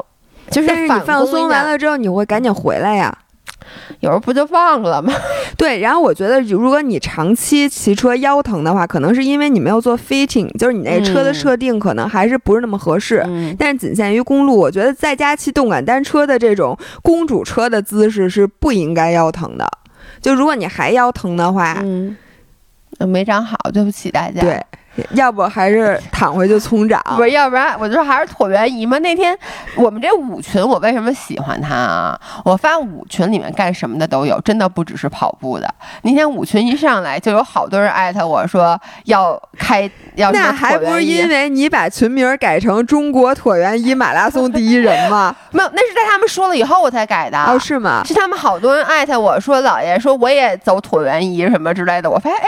[0.50, 0.68] 就是
[1.04, 3.16] 放松完，了之后，你会赶紧回来呀。
[4.00, 5.12] 有时候不就忘了吗？
[5.56, 13.22] 对，然后我觉得，如果你长期骑车腰疼的话，可能是因为你没有做 fitting，就是你那车的嗯设定可能还是不是那么合适。
[13.26, 19.66] 嗯，但是仅限于公路，我觉得在家骑动感单车的这种公主车的姿势是不应该腰疼的。
[20.20, 22.16] 就如果你还腰疼的话，嗯，
[23.00, 24.40] 没长好，对不起大家。
[24.40, 24.60] 对，
[25.10, 27.02] 要不还是躺回去葱长。
[27.16, 28.98] 不是，要不然我就说还是椭圆仪嘛。
[28.98, 29.36] 那天
[29.76, 32.20] 我们这舞群，我为什么喜欢它啊？
[32.44, 35.74] 我发现舞群里面干什么的都有，真的不只是跑步的。
[36.02, 45.34] 那天舞群一上来，就有好多人艾特我说要开要那还不是因为你把群名改成中国椭圆仪马拉松第一人吗？
[45.52, 47.38] 没有，那是在他们说了以后我才改的。
[47.44, 48.02] 哦，是吗？
[48.04, 52.10] 是他们好多人艾特我说，姥爷说我也走椭圆仪什么之类的。
[52.10, 52.46] 我发现，哎，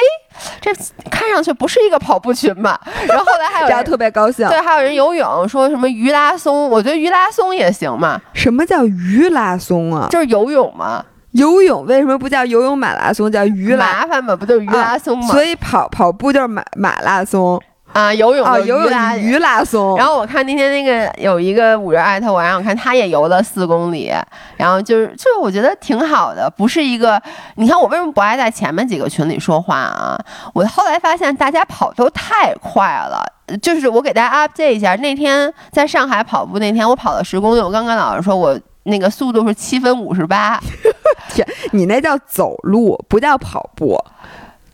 [0.61, 0.71] 这
[1.11, 2.81] 看上去不是一个跑步群吧。
[3.07, 4.49] 然后后来还有人特别高兴。
[4.49, 10.09] 对，还有人游泳，说什么鱼拉松，我觉得鱼拉松也行嘛，什么叫鱼拉松啊？
[10.11, 13.87] 就是游泳嘛，游泳为什么不叫游泳马拉松，叫鱼拉？
[13.87, 15.27] 麻烦嘛，不就是鱼拉松嘛？
[15.29, 17.61] 所以跑跑步就是马马拉松
[17.93, 19.97] 啊，游泳哦，就游鱼拉泳鱼拉松。
[19.97, 24.13] 然后我看那天那个有一个五人艾特我，让我看他也游了四公里，
[24.57, 27.21] 然后就是就是我觉得挺好的，不是一个
[27.57, 30.19] 你看我为什么不爱在前面几个群里说话啊？
[30.55, 33.25] 我后来发现大家跑都太快了。
[33.63, 40.61] 就是我给大家 update 一下，那天在上海跑步那天，我跑了十公里，我刚跟老师说我那个速度是七分五十八，
[41.33, 43.99] 天你那叫走路，不叫跑步，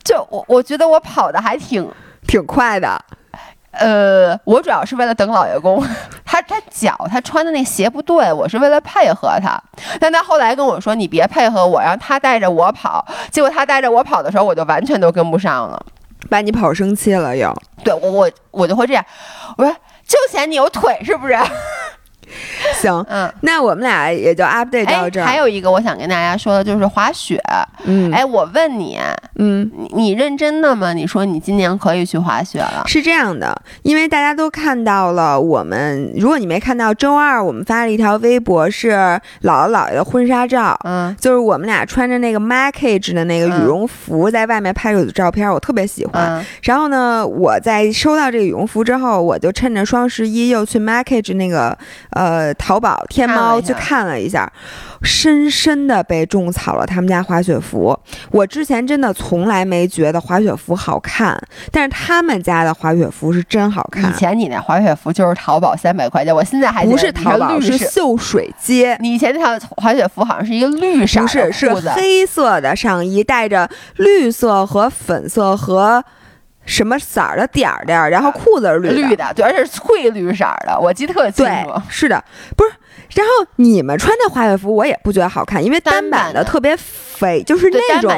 [0.03, 1.89] 就我我觉得我跑的还挺
[2.35, 3.01] 挺快的。
[3.71, 5.81] 呃，我主要是为了等老爷公，
[6.25, 9.57] 他他脚他穿的那鞋不对，我是为了配合他。
[10.01, 13.05] 但他后来跟我说你别配合我，让他带着我跑。
[13.31, 15.81] 结果他带着我跑的时候，我就完全都跟不上了。
[16.29, 17.53] 把你跑生气了又。
[17.85, 19.05] 对我我我就会这样，
[19.57, 19.73] 我说
[20.05, 21.33] 就嫌你有腿是不是？
[22.81, 25.25] 行，嗯，那我们俩也就 update 到哎这，儿。
[25.25, 27.41] 还有一个我想跟大家说的就是滑雪。
[27.85, 28.99] 嗯，哎，我问你，
[29.35, 30.93] 嗯，你你认真的吗？
[30.93, 32.83] 你说你今年可以去滑雪了？
[32.87, 38.91] 是这样的，因为大家都看到了，我们如果你没看到，周二我们发了一条微博，是
[39.43, 40.77] 姥姥姥爷的婚纱照。
[40.83, 46.39] 嗯就是我们俩穿着那个 Markage 的那个羽绒服，在外面拍摄的照片，我特别喜欢。
[46.39, 51.77] 嗯然后呢，我在收到这个羽绒服之后，我就趁着双十一又去 Markage 那个
[52.11, 52.24] 呃
[52.55, 54.51] 淘宝、天猫去看了一下
[55.01, 57.97] 深深的被种草了他们家滑雪服。
[58.31, 61.39] 我之前真的从来没觉得滑雪服好看，
[61.71, 68.97] 但是他们家的滑雪服是真好看以，前你那滑雪服就是淘宝三百块钱，我现在还不是淘宝，是秀水街。
[69.01, 76.03] 你以前那套滑雪服好像是一个绿色不的是，是黑色的上衣，带着绿色和粉色和
[76.65, 78.95] 什么色儿的点儿点儿，然后裤子是绿的。
[78.95, 82.23] 绿的，对，而且是翠绿色的，我记得特清对楚。，是的，
[82.55, 82.71] 不是。
[83.13, 86.43] 然后你们穿的滑雪服，我也不觉得好看，因为单单版的。
[86.45, 88.11] 特别肥，就是，那种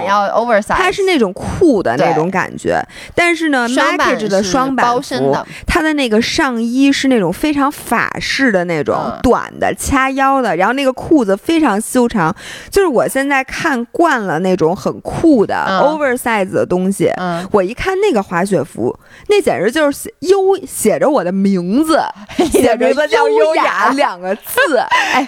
[0.67, 2.81] 它是那种酷的那种感觉。
[3.15, 9.19] 但是呢双版，Markage 的双版服包身的，它的那个上衣是那种非常法式的那种嗯。
[9.23, 12.35] 短的掐腰的，然后那个裤子非常修长，
[12.69, 15.79] 就是我现在看惯了那种很酷的、嗯。
[15.79, 17.07] oversize 的东西。
[17.17, 18.93] 嗯，我一看那个滑雪服，
[19.29, 22.01] 那简直就是写优写着我的名字，
[22.51, 23.63] 写着优雅。
[23.63, 25.27] 雅两个字，哎。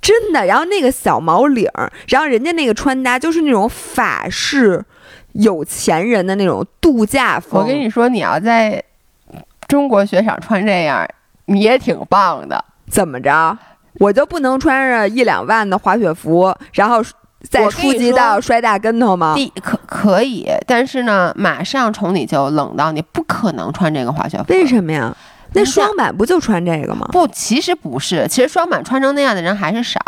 [0.00, 4.82] 真的，然后那个小毛领儿，然后人家那个穿搭就是那种法式
[5.32, 7.60] 有钱人的那种度假风。
[7.60, 8.80] 我跟你说，你要在
[9.66, 11.04] 中国雪场穿这样，
[11.46, 12.64] 你也挺棒的。
[12.88, 13.58] 怎么着？
[13.94, 17.02] 我就不能穿着一两万的滑雪服，然后
[17.50, 19.34] 再初级到摔大跟头吗？
[19.34, 24.44] 第可可以，但是呢，马上崇礼就冷到你不可能穿这个滑雪服。
[24.50, 25.14] 为什么呀？
[25.54, 27.08] 那双板不就穿这个吗？
[27.12, 30.00] 不，其实不是，其实双板穿成那样的人还是少，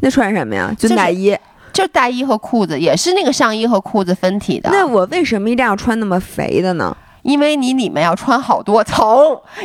[0.00, 0.72] 那穿什么呀？
[0.78, 1.36] 就大衣。
[1.70, 4.68] 就是大衣和裤子，也是那个上衣和裤子分体的。
[4.72, 6.96] 那我为什么一定要穿那么肥的呢？
[7.22, 9.06] 因为你里面要穿好多层，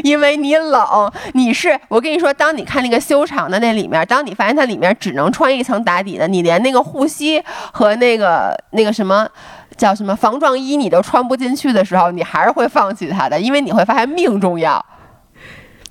[0.03, 9.27] 因为你冷，你是我跟你说，当你看那个修长的那里面，当你发现它里面只能穿一层打底的，你连那个护膝和那个那个什么。
[9.75, 14.85] 叫什么防撞衣你都穿不进去的时候，你还是会放弃它的，因为你会发现命重要，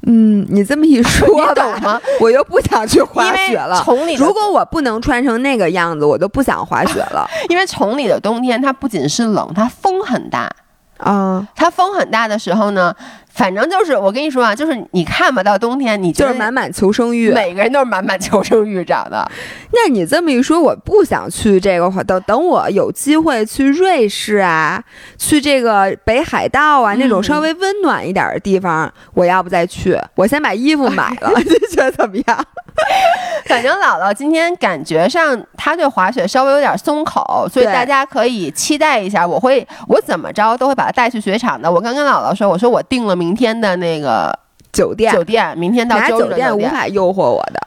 [0.05, 2.01] 嗯，你这么一说 你吧懂吗？
[2.21, 3.81] 我又不想去滑雪了。
[3.85, 7.29] 崇礼如果我不能穿成那个样子，我都不想滑雪了。
[7.49, 10.51] 因为崇礼的冬天它不仅是冷，它风很大，
[10.99, 12.95] 啊，它风很大的时候呢，
[13.35, 17.33] 反正就是我跟你说啊，就是你看吧到冬天，你就是满满求生欲。
[17.33, 19.27] 每个人都是满满求生欲长的。
[19.73, 24.83] 那你这么一说，我不想去这个滑，等等我有机会去瑞士啊，
[25.17, 29.99] 去这个北海道啊、那种嗯稍微温暖一点的地方，我要不再去。
[30.15, 32.45] 我先把衣服买了， 你觉得怎么样？
[33.47, 39.27] 反正姥姥今天感觉上她对滑雪稍微有点松口，所以大家可以期待一下。
[39.27, 41.71] 我会我怎么着都会把她带去雪场的。
[41.71, 44.37] 我刚跟姥姥说，我说我定了明天的那个
[44.73, 46.71] 酒店，酒店，明天到酒店无酒店。
[46.73, 47.61] 法诱惑我的。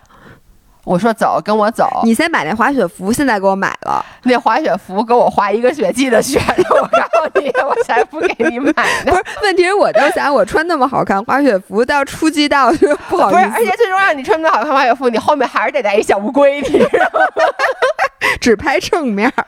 [0.83, 2.01] 我说走，跟我走。
[2.03, 4.03] 你先把那滑雪服现在给我买了。
[4.23, 6.37] 那滑雪服给我滑一个雪季的雪，
[6.69, 8.73] 我告诉你，我才不给你买
[9.05, 9.15] 呢 不。
[9.15, 17.25] 是，问题是我就想，我穿那么好看滑雪服，到初级道就不好不是，意思，而且最重要，你穿那么好看滑雪服，你后面还是得带一小乌龟，你知道吗？
[18.41, 19.45] 只拍正面儿。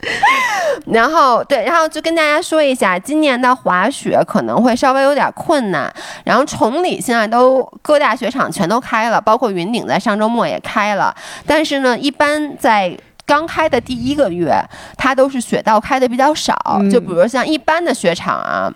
[0.86, 5.92] 然后对，然后就跟大家说一下，今年的滑雪可能会稍微有点困难。
[6.24, 11.14] 然后崇礼现在都各大雪场全都开了，包括云顶在上周末也开了。
[11.46, 14.54] 但是呢，一般在刚开的第一个月，
[14.96, 16.54] 它都是雪道开的比较少。
[16.80, 18.72] 嗯就比如像一般的雪场啊。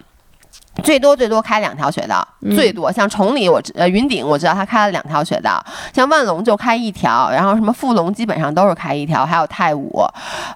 [0.82, 5.62] 最多最多开两条雪道，嗯最多像崇礼我知呃云顶我知道他开了两条雪道，
[5.92, 10.02] 像万隆就开一条，然后什么富隆基本上都是开一条，还有太武，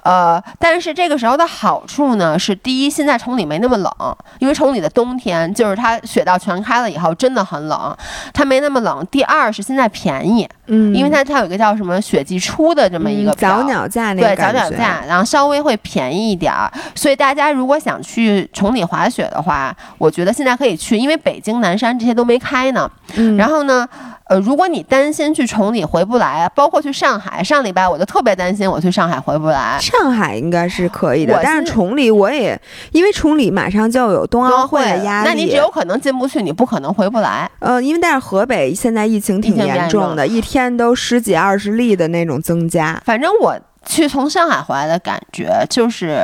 [0.02, 3.92] 呃，但是这个时候的好处呢是，第一，现在崇礼没那么冷，
[4.38, 7.96] 因为崇礼的冬天就是它雪道全开了以后真的很冷，
[8.32, 9.04] 它没那么冷。
[9.10, 16.70] 第二是现在便宜，嗯因为它它有一个叫什么雪季初的这么一个嗯早票鸟价那对早鸟价，然后稍微会便宜一点儿。
[16.94, 19.74] 所以大家如果想去崇礼滑雪的话，
[20.04, 22.90] 我觉得现在可以去，因为北京、南山这些都没开呢。
[23.16, 23.88] 嗯然后呢，
[24.24, 29.78] 呃，如果你担心去崇礼回不来，包括去上海，上礼拜我就特别担心我去上海回不来。
[29.80, 32.60] 上海应该是可以的，但是是崇礼我也
[32.92, 37.50] 因为崇礼马上就要有冬奥会的压力，那你只有可能进不去，你不可能回不来。
[37.60, 46.22] 呃，因为但是河北现在疫情挺严重的，一天都十几二十例的那种增加，反正我去从上海回来的感觉就是，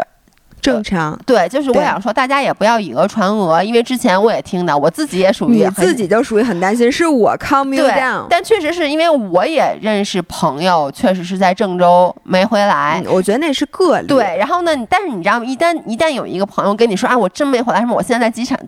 [0.61, 1.19] 正常。
[1.27, 8.27] 对，就是我想说，大家也不要以讹传讹，因为之前我也听到，我自己也属于你自己就属于很担心，是我 calm you 对 down。
[8.29, 13.03] 但确实是因为我也认识朋友，确实是在郑州没回来。
[13.05, 14.07] 嗯我觉得那是个例。
[14.07, 14.71] 对，然后呢？
[14.89, 15.45] 但是你知道吗？
[15.45, 18.59] 一旦一旦有一个朋友跟你说啊，我真没回来，什么我现在在机场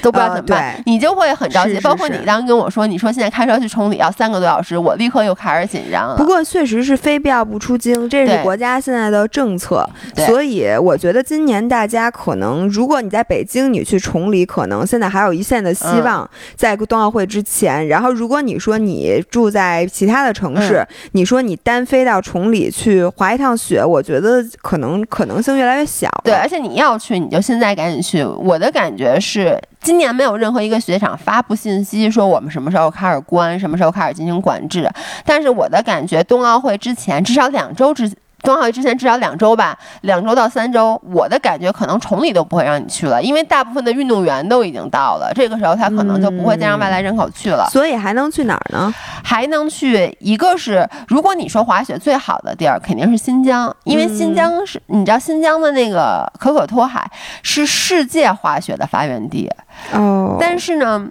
[0.00, 1.70] 都不知道呃怎么办，对你就会很着急。
[1.70, 6.16] 是是包括你是当时跟我说，你说现在开车去崇礼要三个多小时，我立刻又开始紧张了。
[6.16, 9.88] 不过确实是非必要不出京，这是对国家现在的政策。
[10.14, 17.86] 对所以我觉得今年大家可能，如果你在北京，你去崇礼，可能现在还有一线的希嗯望，在冬奥会之前。
[17.88, 26.08] 然后，如果你说你住在其他的城市，嗯你说你单飞到崇礼去滑一趟雪，我觉得可能可能性越来越小。
[26.24, 28.24] 对，而且你要去，你就现在赶紧去。
[28.24, 34.88] 我的感觉是，今年没有任何一个雪场发布信息说我们什么时候开始关，什么时候开始进行管制。
[35.24, 38.10] 但是我的感觉，冬奥会之前至少两周之。
[38.42, 47.68] 冬奥会之前至少两周吧，两周到三周，我的感觉可能崇礼都不会让你去了，因为大部分的运动员都已经到了，这个时候他可能就不会再让外来人口去了。
[47.70, 48.92] 所以还能去哪儿呢？
[49.22, 57.10] 还能去，一个是如果你说滑雪最好的地儿，肯定是新疆，因为新疆是、你知道新疆的那个可可托海
[57.42, 59.50] 是世界滑雪的发源地，
[59.92, 61.08] 哦，但是呢。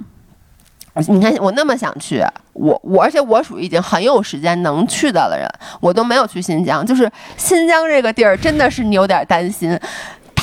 [1.08, 2.22] 你看，我那么想去，
[2.54, 5.48] 我我而且我属于已经很有时间能去的了人，
[5.80, 6.86] 我都没有去新疆。
[6.86, 9.80] 就是新疆这个地儿，真的是你有点担心，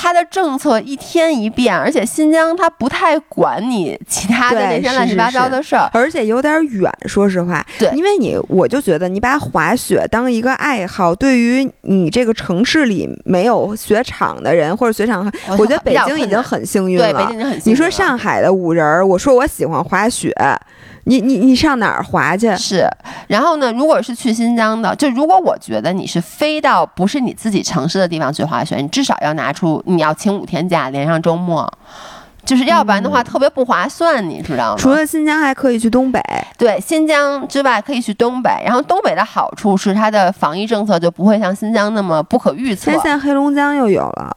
[0.00, 5.90] 它的政策一天一变，而且新疆它不太管你其他的那些乱七八糟的事儿。
[5.92, 7.66] 而且有点远，说实话。
[7.80, 17.26] 对因为你，我就觉得你把滑雪当一个爱好，对于你这个城市里没有雪场的人或者雪场，我觉得北京已经很幸运对，北了。
[17.26, 20.32] 京已经很幸运你说上海的五人儿，我说我喜欢滑雪，
[21.04, 22.54] 你你你上哪儿滑去？
[22.56, 22.86] 是，
[23.26, 31.70] 然后呢，如果是去新疆的，就如果我觉得你是飞到不是你自己城市的地方去滑雪，你至少要拿出你要请五天假连上周末，
[32.44, 34.76] 就是要不然的话、特别不划算，你知道吗？
[34.76, 36.22] 嗯除了新疆，还可以去东北。
[36.56, 38.50] 对新疆之外，可以去东北。
[38.64, 43.00] 然后东北的好处是它的防疫政策就不会像新疆那么不可预测现。
[43.00, 44.36] 在黑龙江又有了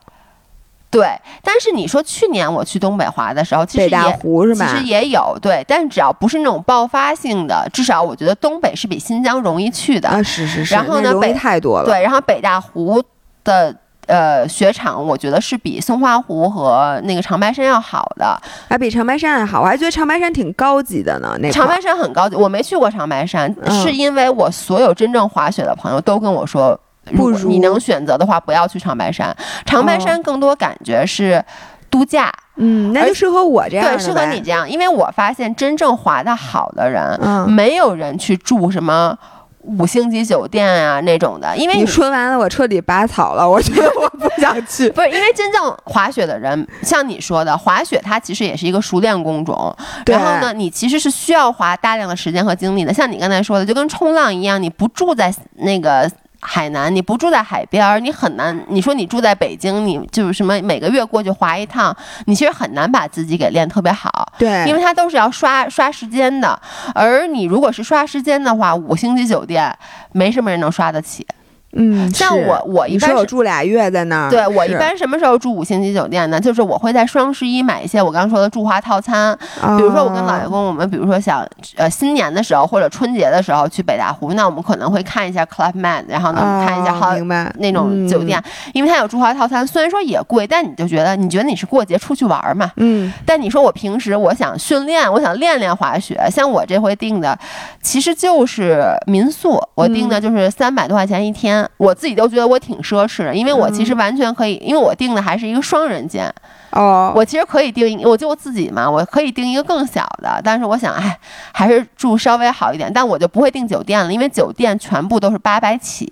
[0.92, 1.08] 对，
[1.42, 4.68] 但是你说去年我去东北滑的时候，其实也湖是吧？
[4.68, 10.10] 其实也有对，但只要不是那种爆发性的，至少我觉得东北是比新疆容易去的。
[10.10, 11.86] 啊，是是是，然后呢北太多了。
[11.86, 13.02] 对，然后北大湖
[13.46, 13.74] 的
[14.08, 18.38] 呃雪场，我觉得是比松花湖和那个长白山要好的。
[18.68, 21.38] 还比长白山还好，我还觉得长白山挺高级的呢。
[21.40, 26.78] 那长白山很高级，我没去过长白山，嗯是因为我所有真正滑雪的朋友都跟我说。
[27.10, 29.36] 如不如你能选择的话，不要去长白山。
[29.66, 31.44] 长白山更多感觉是
[31.90, 34.70] 度假，嗯，那就适合我这样对，适合你这样。
[34.70, 39.18] 因为我发现真正滑的好的人，嗯，没有人去住什么
[39.64, 43.50] 五星级酒店啊那种的，因为你说完了，我彻底拔草了。
[43.50, 44.90] 我觉得我不想去。
[44.94, 49.76] 不是因为真正滑雪的人，像你说的，滑雪它其实也是一个熟练工种。
[50.06, 52.94] 然后呢，你其实是需要花大量的时间和精力的。
[52.94, 56.10] 像你刚才说的，就跟冲浪一样，你不住在那个。
[56.42, 58.60] 海南，你不住在海边儿，你很难。
[58.68, 64.34] 你说你住在北京，你就是什么每个月过去滑一趟，你其实很难把自己给练特别好。
[64.38, 66.60] 对，因为它都是要刷刷时间的，
[66.96, 69.72] 而你如果是刷时间的话，五星级酒店
[70.12, 71.26] 没什么人能刷得起。
[71.74, 76.40] 嗯，是像我我一般是住俩月在那儿，对我一般什么时候住五星级酒店呢？
[76.40, 79.38] 就是我会在双十一买一些我刚刚说的住华套餐，
[79.78, 80.50] 比如说我跟老爷哦。
[80.50, 81.48] 公，我们比如说想
[81.78, 87.16] 呃新年的时候或者春节的时候去北大湖，那我们可能会看一下 Club Med，然后呢、看一下哦好
[87.60, 88.42] 那种酒店，
[88.74, 92.70] 因为它有住华套餐，虽然说也贵，但你就觉得你觉得你是过节出去玩嘛。
[92.76, 97.38] 嗯，但你说我平时我想训练，我想练练滑雪，像我这回订的，
[97.82, 106.32] 其实就是民宿，我订的就是三百多块钱一天，我自己都觉得我挺奢侈的，因为我其实完全可以，因为我订的还是一个双人间，
[106.72, 111.18] 哦，我其实可以订，我就我自己嘛，我可以订一个更小的，但是我想，哎，
[111.52, 116.10] 还是住稍微好一点，但我就不会订酒店了，因为酒店全部都是八百起，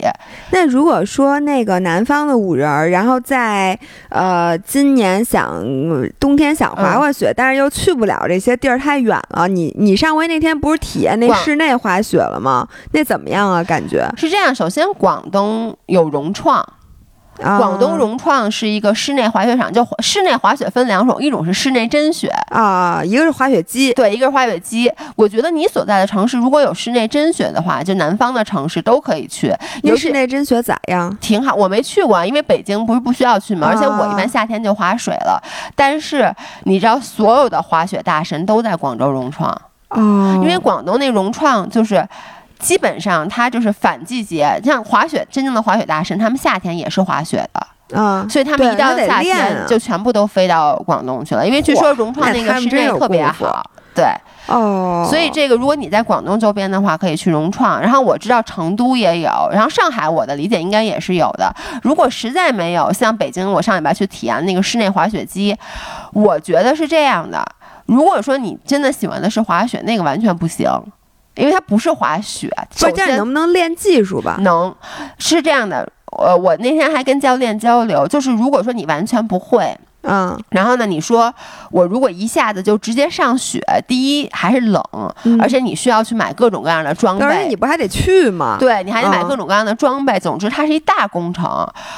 [0.52, 3.78] 那如果说那个南方的五人儿，然后在
[4.10, 5.64] 呃今年想
[6.20, 12.68] 冬天想滑嗯滑雪，但是又去不了这些地儿太远了，你你上回那天不是体验那室内滑雪了吗？
[12.92, 13.64] 那怎么样啊？
[13.64, 14.10] 感觉？
[14.18, 15.39] 是这样，首先广东
[15.86, 16.60] 有融创。
[17.42, 24.92] 啊广东融创是一个室内滑雪场，就室内滑雪分两种，一种是室内真雪，啊，一个是滑雪机，对，一个是滑雪机。
[25.16, 31.16] 我觉得你所在的城市如果有室内真雪的话，就南方的城市都可以去，那尤其室内真雪咋样？
[31.22, 31.56] 挺好。
[31.56, 35.42] 我没去过，因为北京不是不需要去嘛，而且我一啊般夏天就滑水了。
[35.78, 36.36] 但是
[36.66, 39.50] 你知道，所有的滑雪大神都在广州融创，
[39.88, 42.06] 啊，因为广东那融创就是。
[42.60, 48.00] 基本上它就是反季节，像滑雪真正的滑雪大神，他们夏天也是滑雪的。
[48.00, 53.68] 啊，所以他们一到夏天就全部都飞到广东去了，因为据说融创那那个室内特别好。
[53.96, 54.06] 对，
[54.46, 57.82] 哦，所以这个如果你在广东周边的话，可以去融创。
[57.82, 61.52] 然后我知道成都也有，然后上海我的理解应该也是有的。
[61.82, 65.58] 如果实在没有，像北京，我上礼拜去体验那个室内滑雪机，
[66.14, 67.44] 我觉得是这样的。
[67.88, 70.70] 如果说你真的喜欢的是滑雪，那个完全不行，
[71.40, 72.50] 因为它不是滑雪。
[72.76, 74.38] 首先能不能练技术吧？
[74.42, 74.76] 能
[75.18, 75.90] 是这样的。
[76.18, 81.32] 呃，我那天还跟教练交流，就是如果说你完全不会，嗯，然后呢，你说
[81.70, 84.84] 我如果一下子就直接上雪，第一还是冷，
[85.26, 87.56] 嗯而且你需要去买各种各样的装而且备你。
[87.56, 88.58] 不还得去吗？
[88.60, 90.20] 对，你还得买嗯各种各样的装备。
[90.20, 91.46] 总之，它是一大工程，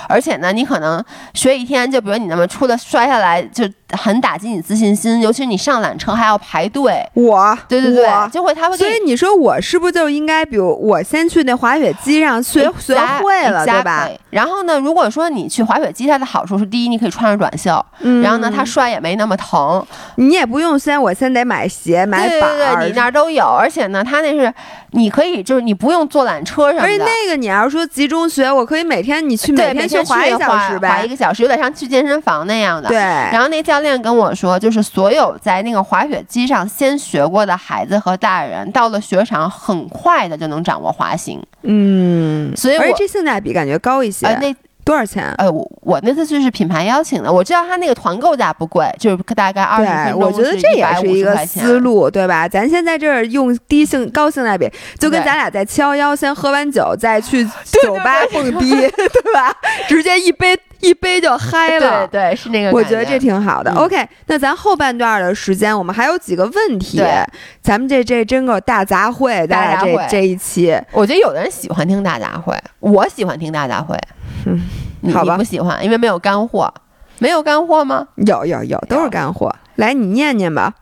[0.10, 1.02] 而且呢，你可能
[1.34, 3.64] 学一天，就比如你那么出的摔下来，就
[3.98, 5.22] 很打击你自信心。
[5.22, 14.10] 尤其是你上缆车还要排队，我，对对对，就会他会所以你说我是不是就应该，比如我先去那滑雪机上学学会了，对吧？
[14.30, 19.86] 然后呢，如果说你去滑雪机，它的好处是，第一，你可以穿着短袖，嗯然后呢，它摔也没那么疼。
[20.16, 24.54] 你也不用先，我先得买鞋买板儿，对对，你那儿都有，而且呢，它那是
[24.92, 26.98] 你可以，就是你不用坐缆车什么而且。
[26.98, 31.08] 那个你要说集中学，我可以每天你去每，天去滑一小时滑一。
[31.08, 32.88] 个小时，有点像去健身房那样的。
[32.88, 41.42] 对，然后那教练跟我说，就是所有在那个滑雪机上先学过的孩子和大人，到了雪场很快的就能掌握滑行。
[41.64, 44.26] 嗯，所以我而且这性价比感觉高一些。
[44.26, 45.34] 呃，那多少钱？
[45.38, 52.48] 呃，我我那次去是品牌邀请的，我知道他那个团购价不贵，就是大概二十分对，钟我觉得这也是一150个思路，对吧？
[52.48, 57.44] 咱先在这儿用低性高性价比，就跟咱俩在七幺幺先喝完酒，再去
[57.84, 59.56] 酒吧蹦迪， 对吧？
[59.88, 62.32] 直接一杯一杯就嗨了对。
[62.32, 62.74] 对，是那个感。
[62.74, 63.72] 我觉得这挺好的。
[63.72, 67.24] 嗯 OK，那咱后半段的时间，我们还有几个问题对，
[67.62, 73.98] 咱们这这真够大杂烩，咱俩大杂烩这这一期，我觉得有的人喜欢听大杂烩，我喜欢听大杂烩。
[74.46, 74.62] 嗯，
[75.02, 76.74] 你好吧不喜欢，因为没有干货。
[77.20, 78.08] 没有干货吗？
[78.26, 79.56] 有有有，都是干货。
[79.76, 80.74] 来，你念念吧，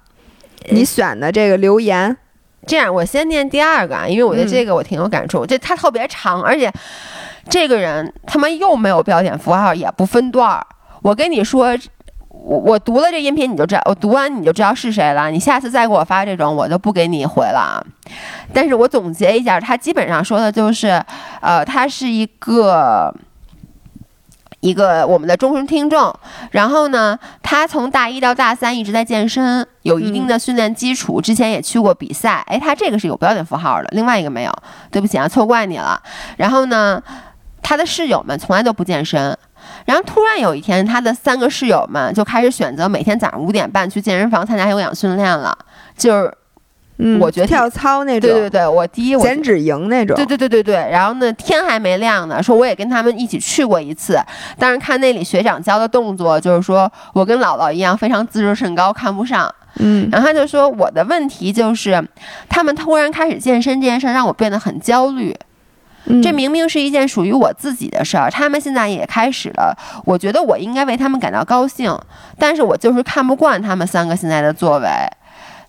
[0.70, 2.16] 嗯你选的这个留言。
[2.66, 5.46] 这样，我先念第二个啊，因为我对嗯这个我挺有感触。
[5.46, 6.72] 这它特别长，而且
[7.50, 10.66] 这个人他妈又没有标点符号，也不分段儿。
[11.02, 11.78] 我跟你说，
[12.30, 15.30] 我我读了这音频你就知道，我读完你就知道是谁了。
[15.30, 17.84] 你下次再给我发这种，我就不给你回了啊。
[18.54, 21.04] 但是我总结一下，他基本上说的就是，
[21.42, 23.14] 呃，他是一个。
[24.62, 26.14] 一个我们的忠实听众，
[26.52, 32.44] 然后呢，他从大一到大三一直在健身，有一定的训练基础，之前也去过比赛。
[32.48, 34.54] 哎，他这个是有标点符号的，另外一个没有，
[34.92, 36.02] 对不起啊，错怪你了。
[36.36, 37.02] 然后呢，
[37.62, 39.38] 他的室友们从来都不健身，
[39.86, 45.58] 然后突然有一天，他的三个室友们就开始选择每天早上五点半去健身房参加有氧训练了，
[45.98, 46.34] 就是
[47.02, 54.20] 嗯，我觉得跳操那种，对对对，我第一我减脂营那种，对对对对对，然后呢，天还没亮呢，说我也跟他们一起去过一次，
[54.58, 59.50] 但是看那里学长教的动作，就是说我跟姥姥一样非常自视甚高，看不上。
[59.82, 62.04] 嗯然后他就说我的问题就是，
[62.50, 65.34] 他们突然开始健身这件事儿让我变得很焦虑。
[66.06, 71.96] 嗯，这明明是一件属于我自己的事儿，他们现在也开始了，我觉得我应该为他们感到高兴，
[72.38, 74.88] 但是我就是看不惯他们三个现在的作为。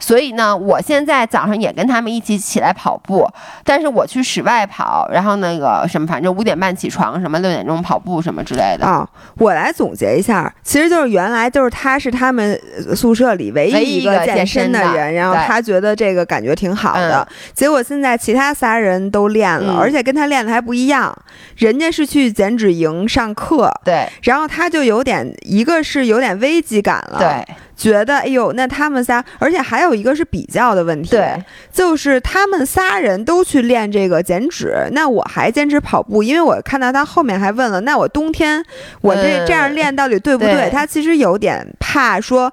[0.01, 3.29] 所以呢，我现在早上也跟他们一起起来跑步，
[3.65, 8.87] 但是我去室外跑，然后那个什么，反正五点半起床，什么六点钟跑步什么之类的。
[8.87, 21.15] 啊、我来总结一下，其实就是原来就是他是他们呃宿舍里唯唯一一个健健身身的人，然后他觉得这个感觉挺好的，结果现在其他仨人都练了，嗯而且跟他练的还不一样，
[21.57, 23.71] 人家是去减脂营上课。
[23.85, 38.65] 对然后他就有点，一个是有点危机感了，对觉得哎呦，那他们仨，而且还有一个是比较的问题，对，就是他们仨人都去练这个减脂，那我还坚持跑步，因为我看到他后面还问了，那我冬天
[39.01, 40.55] 我这嗯这样练到底对不对？
[40.55, 42.53] 对他其实有点怕说。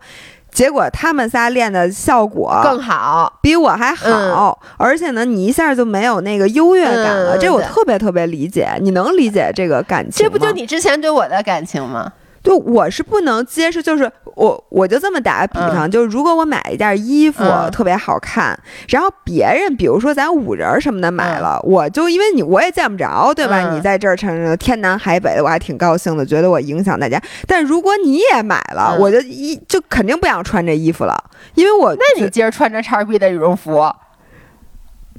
[0.50, 3.32] 结果他们仨练的效果更好。
[3.44, 8.68] 比我还好，而且呢，你一下就没有那个优越感了，嗯这我特别特别理解。
[8.82, 10.32] 你能理解这个感情吗？
[10.32, 12.12] 这不就你之前对我的感情吗？
[12.48, 23.60] 对，我是不能接受，就是我我就这么打个比方，就是如果我买一件衣服、嗯特别好看，然后别人比如说咱五人儿什么的买了，我就因为你我也见不着，对吧？
[23.60, 27.22] 嗯你在这儿成天南海北的，我还挺高兴的，觉得我影响大家。
[27.46, 31.22] 但如果你也买了，嗯我就一就肯定不想穿这衣服了，
[31.56, 33.74] 因为我那你今儿穿着叉 B 的羽绒服，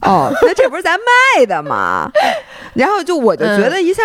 [0.01, 2.11] 哦，那这不是咱卖的吗？
[2.74, 4.03] 然后就我就觉得一下。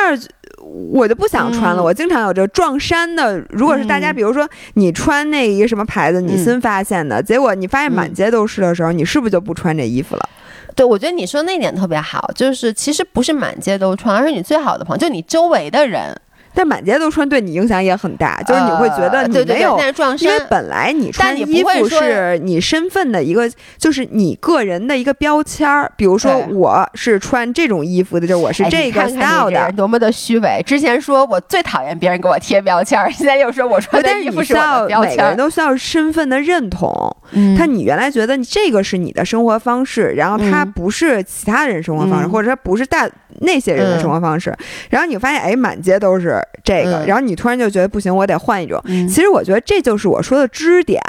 [0.91, 1.81] 我就不想穿了。
[1.81, 3.43] 嗯我经常有这撞衫的。
[3.49, 10.29] 如果是大家，嗯比如说你穿那一个什么牌子，你新发现的，结果你发现满街都是的时候，你是不是就不穿这衣服了？
[10.75, 16.15] 对我觉得你说那点特别好，就是其实不是满街都穿，而是你最好的朋友，就你周围的人
[16.53, 19.79] 但满街都穿对你影响也很大，就是你会觉得你没有。
[20.19, 20.39] 因为。
[20.49, 25.91] 本来你穿衣服是你身份的一个，就是你个人的一个标签儿。
[25.95, 29.71] 比如说，我是穿这种衣服的，就是我是哎这个 style 的。
[29.75, 30.61] 多么的虚伪！
[30.65, 35.11] 之前说我最讨厌别人给我贴标签儿， 现在又说我穿衣服我你需要的标签儿。
[35.11, 36.93] 每个人都需要身份的认同，
[37.31, 43.09] 嗯他你原来觉得你这个是你的生活方式，然后它嗯不是其他人生活方式，嗯或者他不是大
[43.41, 44.55] 那些人的嗯生活方式，
[44.89, 47.07] 然后你发现哎满街都是这个，嗯。
[47.07, 48.81] 然后你突然就觉得不行，我得换一种。
[48.85, 49.07] 嗯。
[49.07, 51.01] 其实我觉得这就是我说的支点。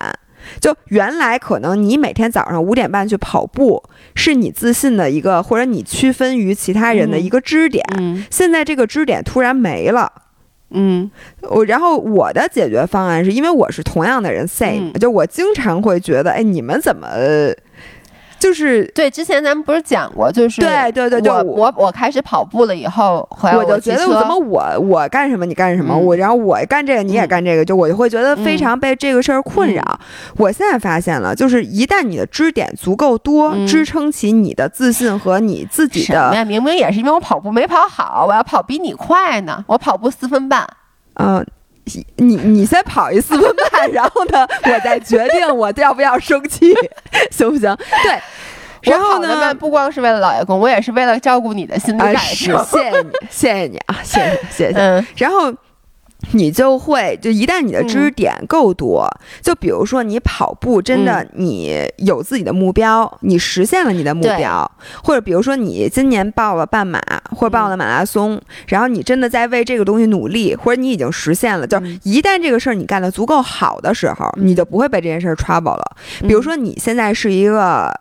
[0.60, 3.82] 就原来可能你每天早上五点半去跑步，
[4.14, 7.82] 是你自信的一个，或者你区分于其他人的一个支点。
[7.96, 8.22] 嗯。
[8.30, 10.12] 现在这个支点突然没了，
[10.72, 11.10] 嗯。
[11.40, 15.00] 我然后我的解决方案是因为我是同样的人，same，、嗯。
[15.00, 17.08] 就我经常会觉得，哎，你们怎么
[18.44, 29.82] 就是对，之前咱们不是讲过，就是对对对对我我我我开始跑步了以后，回来我就觉得怎么我我干什么你干什么，嗯我然后我干这个你也嗯干这个，就我就会觉得非嗯常被这个事儿困扰。
[30.36, 36.44] 我现在发现了，就是一旦你的支点足够多，嗯支撑起你的自信和你自己的，什么呀？
[36.44, 39.64] 明明也是因为我跑步没跑好，我要跑比你快呢。
[39.66, 40.68] 我跑步四分半，
[41.14, 41.44] 嗯、
[42.16, 46.74] 你你先跑一四分半，然后呢，我再决定我要不要生气，
[47.30, 47.76] 行不行？
[48.02, 48.18] 对。
[48.82, 49.54] 然后呢？
[49.54, 52.62] 不光是为了老爷公，我也是为了照顾你的心理啊，感是，受。
[52.64, 54.78] 谢谢你，谢谢你啊，谢谢谢谢。
[54.78, 55.50] 嗯然后
[56.32, 59.08] 你就会，就一旦你的知识点够多，
[59.42, 61.44] 就比如说你跑步，真的嗯。
[61.44, 64.70] 你有自己的目标，你实现了你的目标，
[65.02, 67.00] 或者比如说你今年报了半马
[67.30, 74.46] 或者报了马拉松，然后你真的在为这个东西努力，或者你已经实现了，就一旦这个事儿你干的足够好的时候，嗯。
[74.46, 75.96] 你就不会被这件事儿 trouble 了。
[76.22, 77.92] 嗯比如说你现在是一个。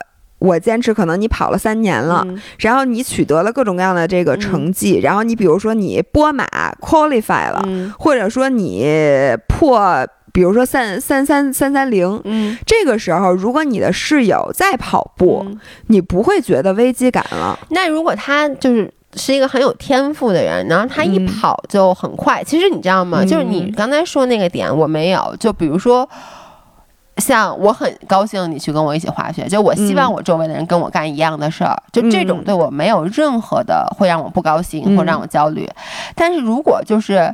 [0.43, 2.37] 我坚持，可能你跑了三年了，嗯。
[2.59, 4.39] 然后你取得了各种各样的这个嗯。
[4.41, 6.45] 成绩，然后你比如说你波马
[6.81, 7.93] qualify 了，嗯。
[7.97, 8.85] 或者说你
[9.47, 12.57] 破，比如说三三三三三零，嗯。
[12.65, 15.57] 这个时候如果你的室友在跑步，嗯。
[15.87, 17.57] 你不会觉得危机感了。
[17.69, 21.25] 那如果他就是是一个很有天赋的人，然后他一嗯。
[21.25, 23.19] 跑就很快，其实你知道吗？
[23.21, 23.27] 嗯。
[23.27, 26.09] 就是你刚才说那个点我没有，就比如说。
[27.17, 35.69] 像我很高兴你去跟我一起滑雪，就我希望嗯我周围的人跟我干一样的事儿，就这种嗯对我没有任何的会让我不高兴嗯或让我焦虑。
[36.15, 37.33] 但是如果就是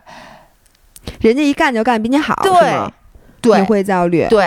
[1.22, 2.52] 人家一干就干比你好，对？
[3.42, 4.28] 对你会焦虑。
[4.28, 4.46] 对，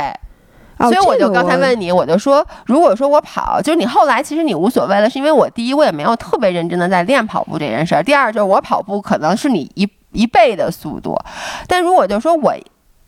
[0.76, 11.18] 哦所以我就刚才问你，我就说，如果说我跑，就是你后来其实你无所谓了，是因为我第一我也没有特别认真的在练跑步这件事儿，第二就是我跑步可能是你一一倍的速度，
[11.66, 12.54] 但如果就说我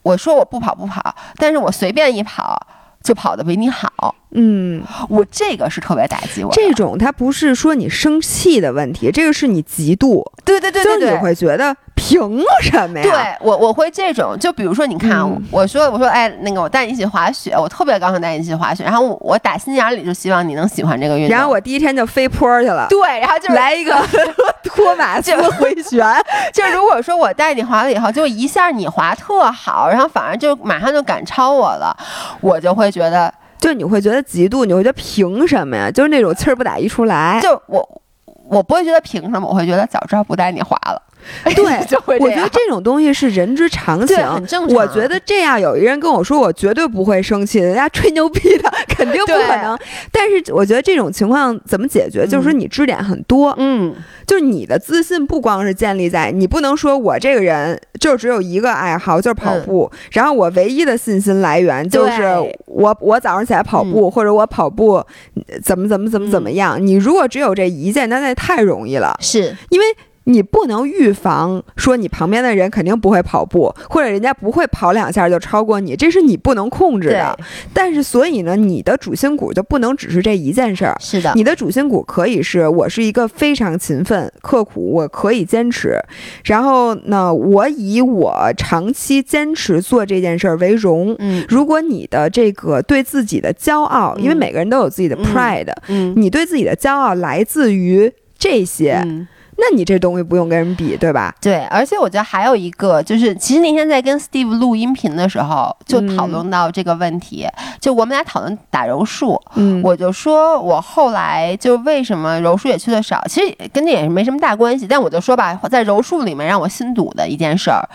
[0.05, 2.57] 我说我不跑不跑，但是我随便一跑
[3.03, 6.53] 就跑的比你好，嗯，我这个是特别打击我。
[6.53, 11.19] 这种它不是说你生气的问题，这个是你嫉妒，对对对就是你对对。
[11.21, 12.21] 会觉得凭
[12.61, 13.05] 什么呀？
[13.05, 21.37] 对我我会这种，就比如说，你看，嗯我说我说，哎，那个我带你一起滑雪，我特别高兴带你一起滑雪，然后我我打心眼里就希望你能喜欢这个运动。
[21.37, 23.95] 然后我第一天就飞坡去了，对，然后就是来一个
[24.65, 26.05] 托马斯回旋，
[26.53, 31.97] 就如果说我带你滑了以后，就一下你滑特好，然后反而就马上就赶超我了，
[32.41, 35.91] 我就会觉得，就你会觉得嫉妒，你会觉得凭什么呀？
[35.91, 37.41] 就是那种气儿不打一处来。
[37.43, 38.03] 就我
[38.49, 41.03] 我不会觉得凭什么，我会觉得早知道不带你滑了。
[41.55, 49.79] 对 就会我觉得这种东西是人之常情，很正常我觉得这样有一个人跟我说，我绝对不会生气的，人家吹牛逼的，肯定不可能。
[50.11, 52.25] 但是我觉得这种情况怎么解决？
[52.25, 53.95] 嗯就是说你支点很多，嗯，
[54.27, 62.23] 就是你的自信不光是建立在你不能说我这个人就只有一个爱好就是跑步，然后我唯一的信心来源就是
[62.67, 66.85] 我我早上起来跑步，或者我跑步呃怎么怎么怎么怎么样。
[66.85, 69.87] 你如果只有这一件，那那太容易了，是因为。
[70.25, 77.39] 你不能预防说你旁边的人肯定不会跑步，或者人家不会跑两下就超过你，这是你不能控制，的。
[77.73, 80.97] 但是所以呢，你的主心骨就不能只是这一件事儿。
[80.99, 85.99] 是的，你的主心骨可以是我是一个非常勤奋、刻苦，我可以坚持。
[86.45, 91.15] 然后呢，我以我长期坚持做这件事儿为荣。
[91.19, 99.29] 嗯如果你的这个对自己的骄傲，因为嗯每个人都有自己的嗯 pride，、嗯你对自己的骄傲来自于这些，嗯。
[99.57, 101.35] 那你这东西不用跟人比，对吧？
[101.41, 107.47] 对，而且我觉得还有一个，就是其实那天在跟 Steve 录音频的时候，就讨论到这个问题。
[107.81, 114.87] 就我们俩讨论打柔术，嗯我就说我后来就为什么柔术也去的少，其实跟这也是没什么大关系。
[114.87, 117.87] 但我就说吧，在柔术里面让我心堵的一件事儿，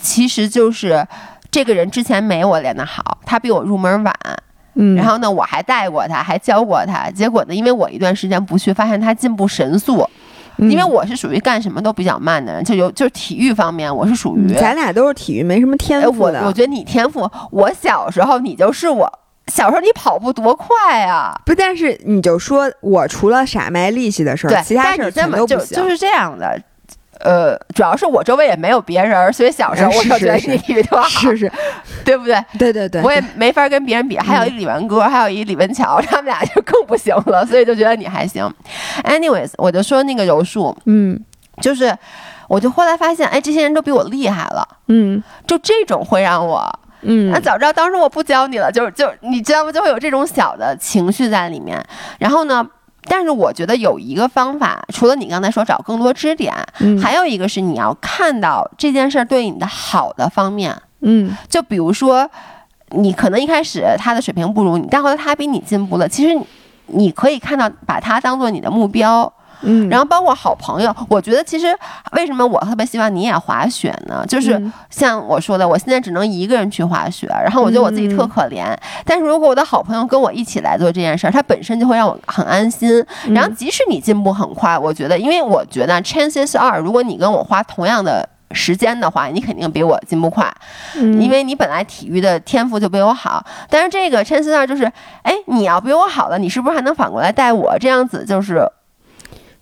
[0.00, 1.06] 其实就是
[1.50, 4.14] 这个人之前没我练得好，他比我入门晚。
[4.76, 7.08] 嗯，然后呢，我还带过他，还教过他。
[7.10, 10.08] 结果呢，因为我一段时间不去，发现他进步神速。
[10.58, 14.52] 嗯因为我是属于干什么都比较慢的人，就有就是体育方面，我是属于。
[14.54, 16.42] 咱俩都是体育没什么天赋的。
[16.46, 19.10] 我觉得你天赋，我小时候你就是我，
[19.48, 21.34] 小时候你跑步多快啊！
[21.44, 25.76] 不，但是你就说我除了傻卖力气的事对儿，，其他事儿但是你这么全都不行。
[25.76, 26.60] 就就是这样的。
[27.24, 31.52] 呃，主要是我周围也没有别人，所以小时候哎我就觉得你体育特好，是是，
[32.04, 32.44] 对不对？
[32.58, 34.18] 对对对，我也没法跟别人比。
[34.18, 38.48] 还有一李文哥，还有一李文桥，他们俩就更不行了，所以就觉得你还行。
[39.02, 41.18] Anyways，我就说那个柔术，嗯
[41.60, 41.96] 就是
[42.48, 49.72] 我就后来发现，哎，这些人都比我厉害了，嗯就这种会让我嗯那早知道当时我不教你了，就是就你知道吗？
[49.72, 51.82] 就会有这种小的情绪在里面。
[52.18, 52.66] 然后呢，
[53.06, 60.74] 但是我觉得有一个方法，除了你刚才说找更多支点，嗯还有一个是你要看到这件事儿对你的好的方面。
[61.00, 62.28] 嗯就比如说，
[62.90, 66.46] 你可能一开始他的水平不如你，但后来他比你进步了，其实你
[66.86, 69.30] 你可以看到，把他当做你的目标。
[69.62, 71.66] 嗯，然后包括好朋友，我觉得其实
[72.12, 74.24] 为什么我特别希望你也滑雪呢？
[74.28, 78.66] 就是嗯像我说的，我现在只能一个人去滑雪，然后我觉得我自己特可怜。
[79.04, 83.04] 但是如果我的好朋友跟我一起来做这件事儿，他本身就会让我很安心。
[83.30, 88.28] 然后即使你进步很快，我觉得，因为我觉得 chances are，如果你跟我花同样的。
[88.56, 90.48] 时间的话，你肯定比我进步快，
[90.96, 93.44] 嗯因为你本来体育的天赋就比我好。
[93.68, 94.84] 但是这个 chances are 就是，
[95.22, 97.76] 哎，你要比我好了，你是不是还能反过来带我？
[97.80, 98.64] 这样子就是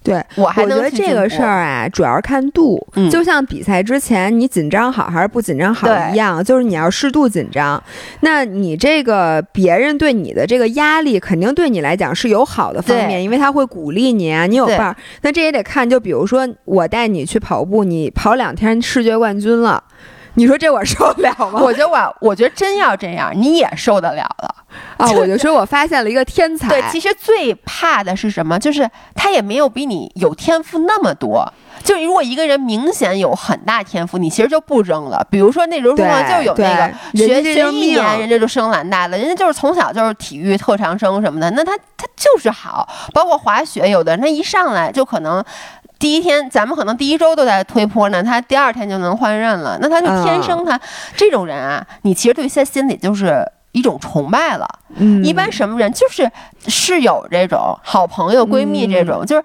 [0.03, 2.85] 对，我还我觉得这个事儿啊，主要是看度。
[2.95, 7.83] 嗯就像比赛之前你紧张好还是不紧张好一样，就是你要适度紧张。
[8.21, 14.97] 那你这个别人对你的这个压力，肯定对你来讲是有好的方面，因为他会鼓励你啊，你有对伴儿。
[15.23, 19.83] 那这也得看，就比如说我带你去跑步，你跑两天世界冠军了，
[20.35, 21.61] 你说这我受得了吗？
[21.63, 24.55] 我觉得我，我觉得真要这样，你也受得了了。
[24.97, 26.69] 啊，我就说我发现了一个天才。
[26.69, 28.59] 对，其实最怕的是什么？
[28.59, 31.53] 就是他也没有比你有天赋那么多。
[31.85, 35.27] 就如果一个人明显有很大天赋，你其实就不争了。
[35.31, 42.89] 比如说那柔术上就有那个学学一年，人家就升蓝带了，人家就是从小就是体育特长生什么的，那他他就是好。
[43.13, 45.45] 包括滑雪，有的人他一上来就可能。
[46.03, 50.79] 第一天，咱们可能第一周都在推坡呢，他第二天就能换任了，那他就天生他、
[51.15, 53.41] 这种人啊，你其实对他心里就是
[53.71, 54.69] 一种崇拜了。
[54.97, 56.29] 嗯，一般什么人就是
[56.67, 59.07] 室友这种、好朋友、闺蜜这嗯。
[59.07, 59.45] 种，就是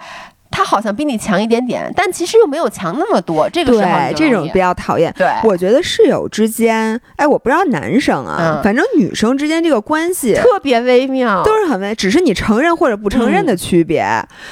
[0.49, 3.49] 他好像比你强一点点，但其实又没有强那么多。
[3.49, 5.13] 这个时候对你就容易这种比较讨厌。
[5.17, 10.33] 对我觉得室友之间，哎，我不知道男生啊，嗯反正女生之间这个关系。
[10.35, 14.05] 特别微妙，都是很微，只是你承认或者不承认的区别。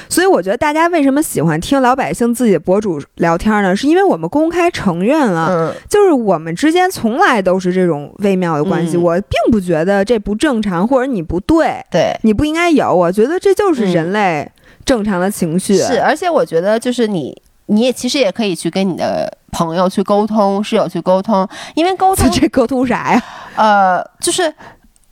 [0.08, 3.74] 所以我觉得大家为什么喜欢听老百姓自己博主聊天呢？
[3.74, 8.96] 是因为我们公开承认了，嗯，就是我们之间从来都是这种微妙的关系。
[8.96, 12.16] 嗯我并不觉得这不正常，或者你不对，对。
[12.22, 12.92] 你不应该有。
[12.92, 14.50] 我觉得这就是人类
[14.86, 15.76] 正常的情绪。
[15.76, 23.22] 是，而且我觉得就是你，你也其实也可以去跟你的朋友去沟通，室友去沟通，因为沟通，这沟通啥呀？
[23.56, 24.54] 呃，就是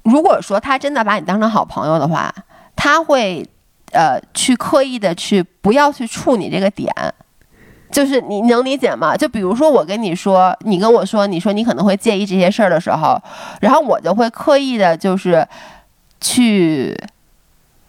[0.04, 2.34] 如果说他真的把你当成好朋友的话，
[2.74, 3.46] 他会
[3.92, 6.90] 呃去刻意的去不要去触你这个点。
[7.92, 9.16] 就是你能理解吗？
[9.16, 13.16] 就比如说我跟你说，你跟我说，你说你可能会介意这些事儿的时候，
[13.60, 15.46] 然后我就会刻意的，就是
[16.20, 16.92] 去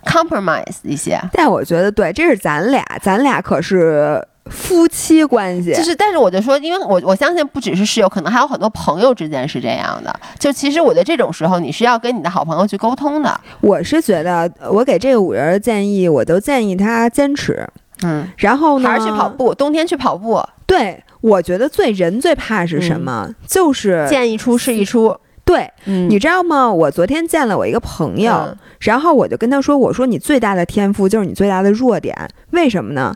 [0.06, 5.74] compromise 一些，但我觉得对，这是咱俩，咱俩可是夫妻关系。
[5.74, 10.14] 就是，但是我就说，因为我我相信不只是室友，可能还有很多朋友之间是这样的。
[10.38, 13.40] 就其实我觉得这种时候，你是要跟你的好朋友去沟通的。
[13.62, 17.68] 我是觉得，我给这个五人的建议，我都建议他坚持。
[18.04, 23.30] 嗯，然后呢，还是去跑步，冬天去跑步，对，我觉得最人最怕是什么？
[23.48, 25.18] 就是见一出是一出。
[25.46, 26.72] 对，嗯你知道吗？
[26.74, 32.16] 我昨天见了我一个朋友，嗯然后我就跟他说：“我说你最大的天赋就是你最大的弱点，
[32.52, 33.14] 为什么呢？”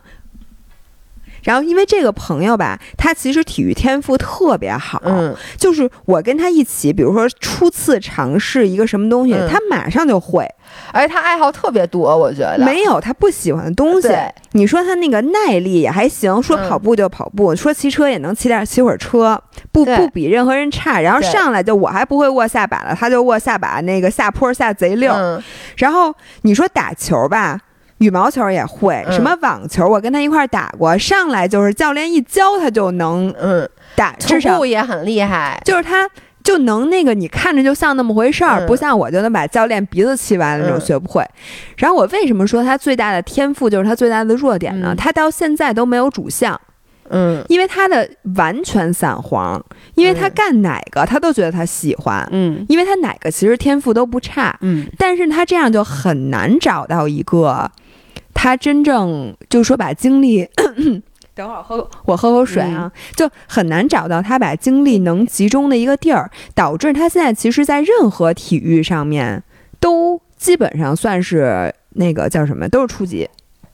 [1.44, 10.48] 然后，因为这个朋友吧，他其实体育天赋特别好，嗯就是我跟他一起，比如说初次尝试一个什么东西，嗯他马上就会。
[10.92, 14.32] 而且他爱好特别多，我觉得没有他不喜欢的东西对。
[14.52, 21.02] 你说他那个耐力也还行，说嗯跑步就跑步，说骑车也能骑点骑会儿车，不不比任何人差。
[21.02, 25.12] 然后上来就我还不会握下把了，他就握下把，那个下坡下贼溜。
[25.14, 25.42] 嗯
[25.78, 26.14] 然后
[26.44, 27.60] 你说打球吧。
[28.00, 29.14] 羽毛球也会，嗯。
[29.14, 35.62] 什么网球，我跟他一块儿打过，上来就是教练一教他就能嗯，打，徒至少步也很厉害。
[35.64, 36.10] 就是他
[36.44, 38.68] 就能那个，你看着就像那么回事儿，嗯。
[38.68, 40.82] 不像我就能把教练鼻子气歪了那种嗯。
[40.82, 41.24] 学不会。
[41.78, 44.94] 然后我为什么说他最大的天赋就是他最大的弱点呢？
[44.94, 44.96] 嗯。
[44.96, 46.60] 他到现在都没有主项，
[47.10, 47.44] 嗯。
[47.50, 49.62] 因为他的完全散黄，
[49.96, 50.32] 因为他嗯。
[50.34, 52.66] 干哪个他都觉得他喜欢，嗯。
[52.70, 54.88] 因为他哪个其实天赋都不差，嗯。
[54.98, 57.70] 但是他这样就很难找到一个。
[58.42, 60.48] 他真正就是说把精力。
[61.36, 69.44] 等会儿喝，我喝口水啊，就很难找到他把精力能集中的一个地儿，导致他现在其实，在任何体育上面
[69.80, 73.30] 都基本上算是那个叫什么，都是初级。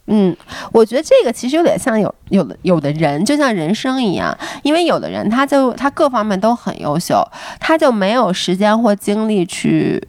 [0.07, 0.35] 嗯，
[0.71, 7.23] 我觉得这个其实有点像有有的有的人，就像人生一样，因为有的人他就他各方面都很优秀，
[7.59, 10.07] 他就没有时间或精力去。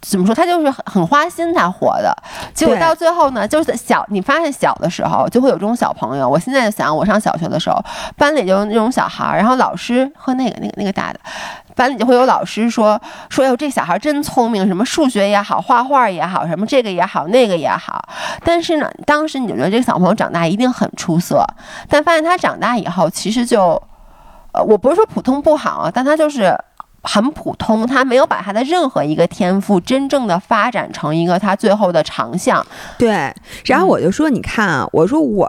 [0.00, 0.34] 怎么说？
[0.34, 2.14] 他就是很很花心才活的，
[2.54, 6.28] 结果到最后呢，就是小你发现小的时候就会有这种小朋友。
[6.28, 7.82] 我现在就想，我上小学的时候，
[8.16, 11.18] 班里就那种小孩儿，然后老师和那个那个那个大的，
[11.74, 18.00] 班里就会有老师说说，哟，这小孩真聪明，什么数学也好，画画也好，什么这个也好，那个也好。
[18.44, 21.44] 但是呢，当时你就觉得这个小朋友长大一定很出色，
[21.88, 23.82] 但发现他长大以后，其实就，
[24.52, 26.56] 呃，我不是说普通不好，但他就是。
[27.02, 32.64] 很普通，他没有把他的任何一个天赋真正的发展成一个他最后的长项。
[32.98, 33.32] 对，
[33.64, 35.48] 然后我就说，你看啊，我说我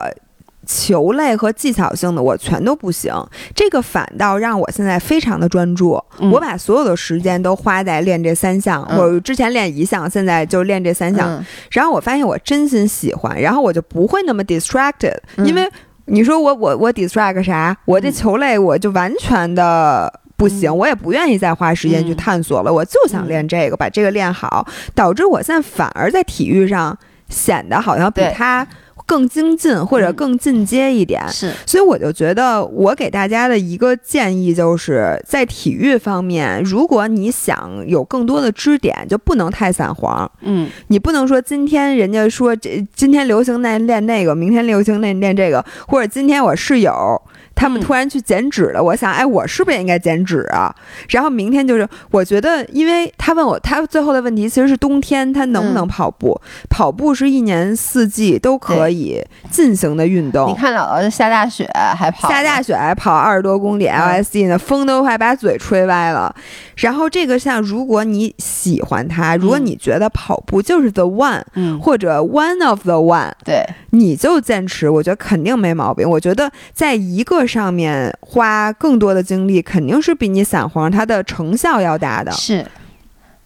[0.66, 3.12] 球类和技巧性的我全都不行，
[3.56, 6.00] 这个反倒让我现在非常的专注。
[6.32, 11.44] 我把所有的时间都花在练这三项，我之前练一项，现在就练这三项。
[11.72, 15.68] 然后我发现我真心喜欢，然后我就不会那么 distracted，因为
[16.06, 17.76] 你说我我我 distract 啥？
[17.86, 20.19] 我这球类我就完全的。
[20.40, 22.74] 不行，我也不愿意再花时间去探索了。
[22.74, 24.66] 我就想练这个，把这个练好，
[24.96, 28.66] 导致我现在反而在体育上显得好像比他
[29.06, 31.22] 更精进或者更进阶一点。
[31.28, 40.32] 是，所以我就觉得，我给大家的一个建议就是在体育方面，如果你想有更多的支点，就不能太散黄。
[40.42, 47.22] 嗯，你不能说今天人家说这今天流行那练那个，明天流行那练这个，或者今天我室友。
[47.60, 50.74] 他们突然去减脂了，我想，哎，我是不是也应该减脂啊？
[51.10, 56.40] 然后明天就是，我觉得，因为他问我，他最后的问题其实是冬天他能不能跑步？
[56.70, 60.50] 跑步是一年四季都可以进行的运动。
[60.50, 66.34] 你看姥姥下大雪还跑，下大雪还跑二十多公里 LSD 呢，风都快把嘴吹歪了。
[66.78, 71.44] 然后这个像，如果你喜欢它，如果你觉得跑步就是 the one，
[71.82, 76.10] 或者 one of the one，对，你就坚持，我觉得肯定没毛病。
[76.10, 77.49] 我觉得在一个。
[77.50, 82.32] 上面花更多的精力，肯定是比你散黄，它的成效要大的。
[82.32, 82.66] 是。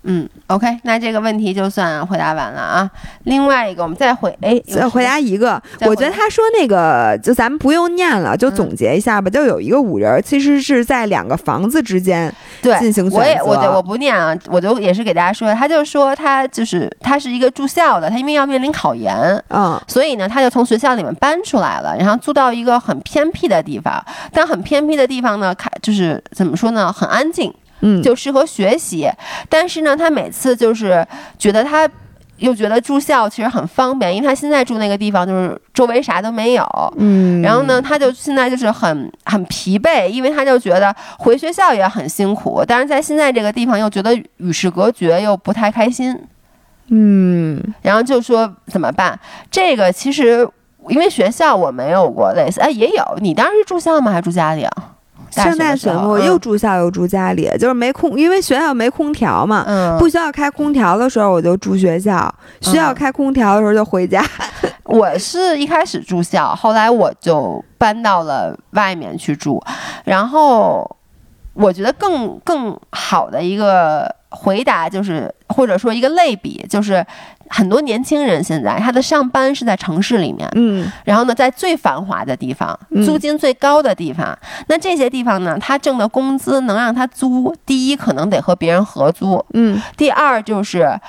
[0.03, 2.89] 嗯，OK，那这个问题就算回答完了啊。
[3.23, 5.61] 另外一个，我们再回，哎，再回答一个。
[5.81, 9.29] 我觉得他说那个，就咱们不用念了，就总结一下吧。
[9.29, 13.17] 就有一个五人，其实是在两个房子之间进行选择。
[13.17, 19.15] 我也，我我不念啊，我就也是给大家说，他就说他就是他是一个住校的，他因为要面临考研，
[19.49, 24.03] 嗯，所以呢，他就从学校里面搬出来了，然后租到一个很偏僻的地方。
[24.33, 27.53] 但很偏僻的地方呢，看就是怎么说呢，很安静。
[27.85, 29.11] 嗯，就适合学习，
[29.49, 31.05] 但是呢，他每次就是
[31.37, 31.87] 觉得他
[32.37, 36.65] 又觉得住校其实很方便，因为他现在住那个地方就是周围啥都没有，
[36.97, 46.17] 嗯，然后呢，他就现在就是很很疲惫，因为他就觉得回学校也很辛苦，但是在现在这个地方又觉得与世隔绝，又不太开心，
[46.87, 49.19] 嗯，然后就说怎么办？
[49.51, 50.47] 这个其实
[50.89, 54.11] 因为学校我没有过类似，哎，也有，你当时住校吗？
[54.11, 54.92] 还是住家里啊？
[55.41, 59.63] 上大学嘛，我又住校又住家里，就是没空，因为学校没空调嘛。
[59.67, 64.23] 嗯，不需要开空调的时候我就住学校，需要开空调的时候就回家。
[64.85, 69.61] 我是一开始住校，后来我就搬到了外面去住，
[70.03, 70.97] 然后
[71.53, 77.05] 我觉得更更好的一个回答就是，或者说一个类比就是。
[77.49, 84.35] 很多年轻人现在他的上班是在城市里面，嗯，然后呢，在最繁华的地方，租金最高的地方，
[84.67, 90.99] 那这些地方呢，他挣的工资能让他租，第一可能得和别人合租，嗯，第二就是。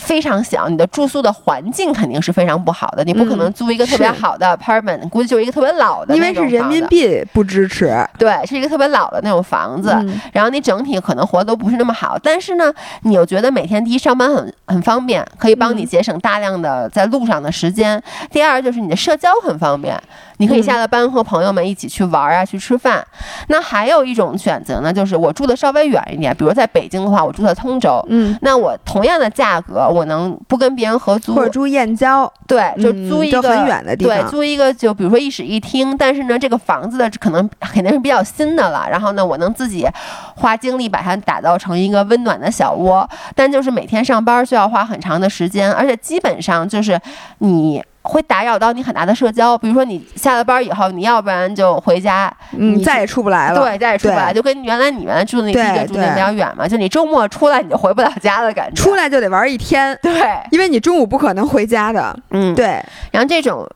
[0.00, 3.04] 非常小，你的住宿的环境肯定是非常不好的。
[3.04, 6.14] 你不可能租一个特别好的 apartment，估计就是一个特别老的。
[6.14, 8.06] 因为是人民币不支持。
[8.18, 9.88] 对，是一个特别老的那种房子。
[10.32, 12.72] 然后你整体可能活都不是那么好，但是呢，
[13.02, 18.02] 你又觉得每天第一上班很很方便，可以帮你节省大量的在路上的时间。
[18.30, 20.00] 第二就是你的社交很方便，
[20.38, 23.04] 你可以下了班和朋友们一起去玩啊，去吃饭。
[23.48, 28.04] 那还有一种选择呢，就是我住的稍微远一点，比如在北京的话，我住在通州。
[28.08, 29.86] 嗯，那我同样的价格。
[29.86, 38.86] 我能不跟别人合租，或者住燕郊，对，就租一个很远的地方，对，租一个就比如说一室一厅，但是呢，这个房子的可能肯定是比较新的了。
[38.90, 39.88] 然后呢，我能自己
[40.34, 47.00] 花精力把它打造成一个温暖的小窝，但就是每天上班需要花很长的时间，而且基本上就是
[47.38, 47.82] 你。
[48.06, 49.58] 会打扰到你很大的社交。
[49.58, 53.60] 比如说你下了班以后，你要不然就回家，嗯，你再也出不来了。
[53.60, 58.82] 对，再也出不来，就跟原来你原来住的那对地的比较远嘛，就你周末出来你就回不了家的感觉。
[58.82, 60.12] 出来就得玩一天，对，
[60.50, 62.18] 因为你中午不可能回家的。
[62.30, 62.54] 嗯，。
[62.54, 63.68] 对然后这种，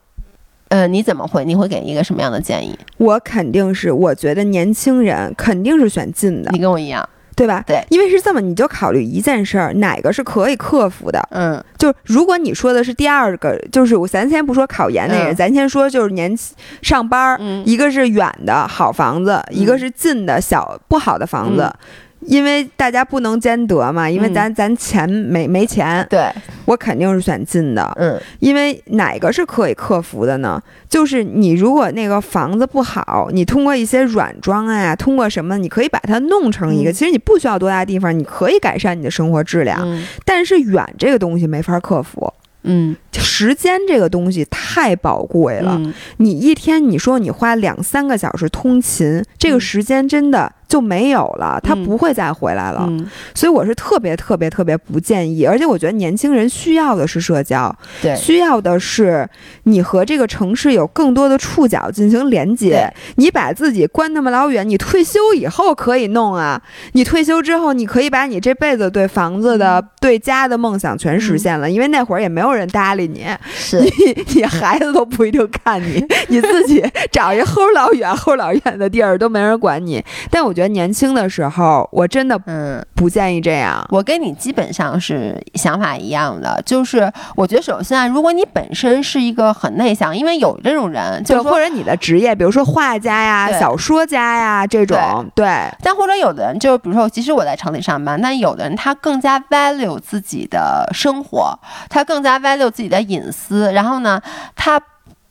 [0.68, 1.45] 呃，你怎么会？
[1.45, 2.78] 你会给一个什么样的建议？
[2.99, 7.07] 我肯定是，我觉得年轻人肯定是选近的你，跟我一样，
[7.41, 7.64] 对吧？
[7.66, 11.18] 对因为是这么，你就考虑一件事儿，哪个是可以克服的？
[11.30, 16.36] 嗯就如果你说的是第二个，就是我咱先不说考研那人，嗯咱先说就是年
[16.82, 21.72] 上班儿，嗯一个是远的好房子，一个是近的小不好的房子。
[22.20, 26.30] 因为大家不能兼得嘛，因为嗯咱、咱钱没没钱，对，
[26.66, 27.90] 我肯定是选近的。
[27.96, 28.20] 嗯。
[28.38, 30.62] 因为哪个是可以克服的呢？
[30.88, 36.92] 就是你如果那个房子不好，你通过一些软装啊，通过什么，你可以把它弄成一个，嗯。
[36.92, 39.80] 其实你不需要多大地方，你可以改善你的生活质量。
[39.82, 40.04] 嗯。
[40.24, 42.32] 但是远这个东西没法克服，
[42.64, 42.94] 嗯。
[43.12, 45.76] 时间这个东西太宝贵了。
[45.78, 45.94] 嗯。
[46.18, 49.60] 你一天你说你花两三个小时通勤，这个嗯。
[49.60, 52.86] 时间真的就没有了，它嗯不会再回来了。
[52.88, 53.04] 嗯，
[53.34, 59.28] 所以我是特别特别特别不建议，而且我觉得年轻人需要的是社交，对，需要的是
[59.64, 62.88] 你和这个城市有更多的触角进行连接。
[63.16, 66.62] 你把自己关那么老远，你退休以后可以弄啊。
[66.92, 73.90] 你退休之后，你可以把你这辈子对房子的、对家的梦想全实现了，因为那会儿也没有人搭理你，是 你
[74.36, 80.04] 你孩子都不一定看你，你自己找一齁老远、齁老远的地儿都没人管你。
[80.30, 82.84] 但我觉得年轻的时候，我真的嗯。
[82.94, 83.82] 不建议这样。
[83.88, 95.46] 我跟你基本上是想法一样的，就是我觉得首先啊，如果你本身是一个很内向，因为有这种人，就或者你的职业，比如说画家呀、小说家呀这种，对，
[95.82, 101.58] 但或者有的人就是，比如说，即使我在城里上班，但有的人他更加 value 自己的生活，
[101.88, 104.20] 他更加 value 自己的隐私，然后呢，
[104.54, 104.78] 他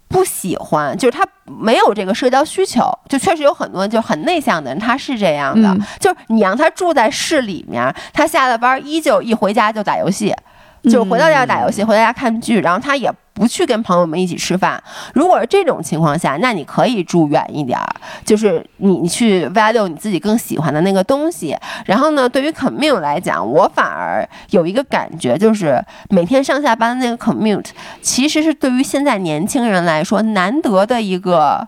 [0.10, 10.36] 不喜欢，就是他没有这个社交需求，就确实有很多就很内向的人，他是这样的，嗯就是你让他住在市里面，他下了班依旧一回家就打游戏。
[10.84, 14.82] 就是回到家打游戏，回到家看剧，然后他也不去跟朋友们一起吃饭。
[15.14, 17.88] 如果是这种情况下，那你可以住远一点儿，
[18.24, 21.58] 就是你你去 value 你自己更喜欢的那个东西。
[21.86, 27.70] 然后呢，对于 commute 来讲，我反而有一个感觉，就是每天上下班的那个 commute，
[28.02, 31.68] 其实是对于现在年轻人来说难得的一个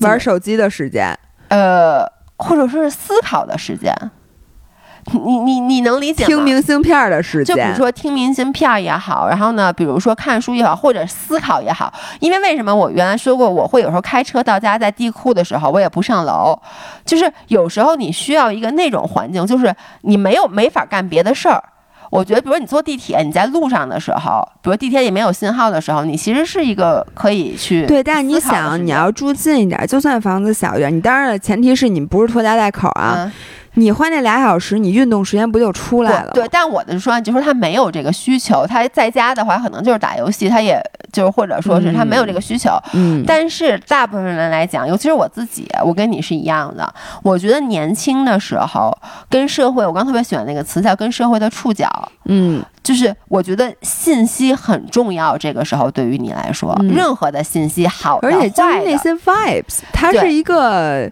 [0.00, 2.04] 玩手机的时间，呃，
[2.36, 3.94] 或者说是思考的时间。
[5.10, 6.26] 你你你能理解吗？
[6.28, 16.56] 听明信片的时间，就比如说听明信片儿也好，然后呢，比如说看书也好，或者思考也好，因为为什么我原来说过，我会有时候开车到家，在地库的时候，我也不上楼，
[17.04, 21.62] 就是有时候你需要一个那种环境，就是你没有没法干别的事儿。
[22.10, 33.14] 我觉得，比如你坐地铁，你在路上的时候，比如地铁里没有信号的时候，你其实是一个可以去对，但是你想，你要住近一点，就算房子小一点，你当然了，前提是你不是拖家带口啊。
[33.16, 33.32] 嗯
[33.74, 36.30] 你花那俩小时，你运动时间不就出来了？
[36.32, 40.78] 对，但我的说，就说他没有这个需求，他在家的话，可能就是打游戏，他也
[41.12, 42.70] 就是或者说是他没有这个需求。
[42.92, 46.92] 嗯，但是大部分人来讲，尤其是我自己，我跟你是一样的。
[47.22, 48.96] 我觉得年轻的时候
[49.30, 51.88] 跟社会，我刚特别喜欢那个词叫跟社会的触角，
[52.26, 55.36] 嗯，就是我觉得信息很重要。
[55.38, 61.10] 这个时候对于你来说，嗯任何的信息好的而且就是，那些 vibes，它是一个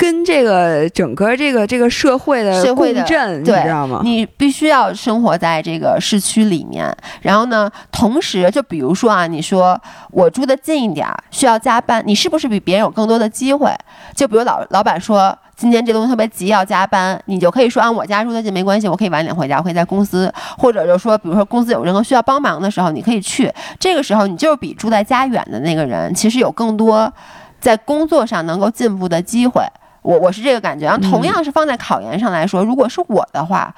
[0.00, 4.00] 跟这个整个这个这个社会的社会的共振，你对知道吗？
[4.02, 6.90] 你必须要生活在这个市区里面，
[7.20, 9.78] 然后呢，同时就比如说啊，你说
[10.10, 13.70] 我住的近一点儿，需要加班，你是不是比别人有更多的机会？
[14.14, 15.36] 就比如老老板说。
[15.60, 23.52] 今天这东西特别急要加班，你就可以说啊，我家住的近没关系，我可以晚点回家，我可以在公司，或者就说，比如说公司有任何需要帮忙的时候，你可以去。
[23.78, 27.12] 这个时候，你就是比住在家远的那个人，其实有更多
[27.60, 29.62] 在工作上能够进步的机会。
[30.02, 33.74] 我我是这个感觉，然后同样是放在考研上来说，如果是我的话，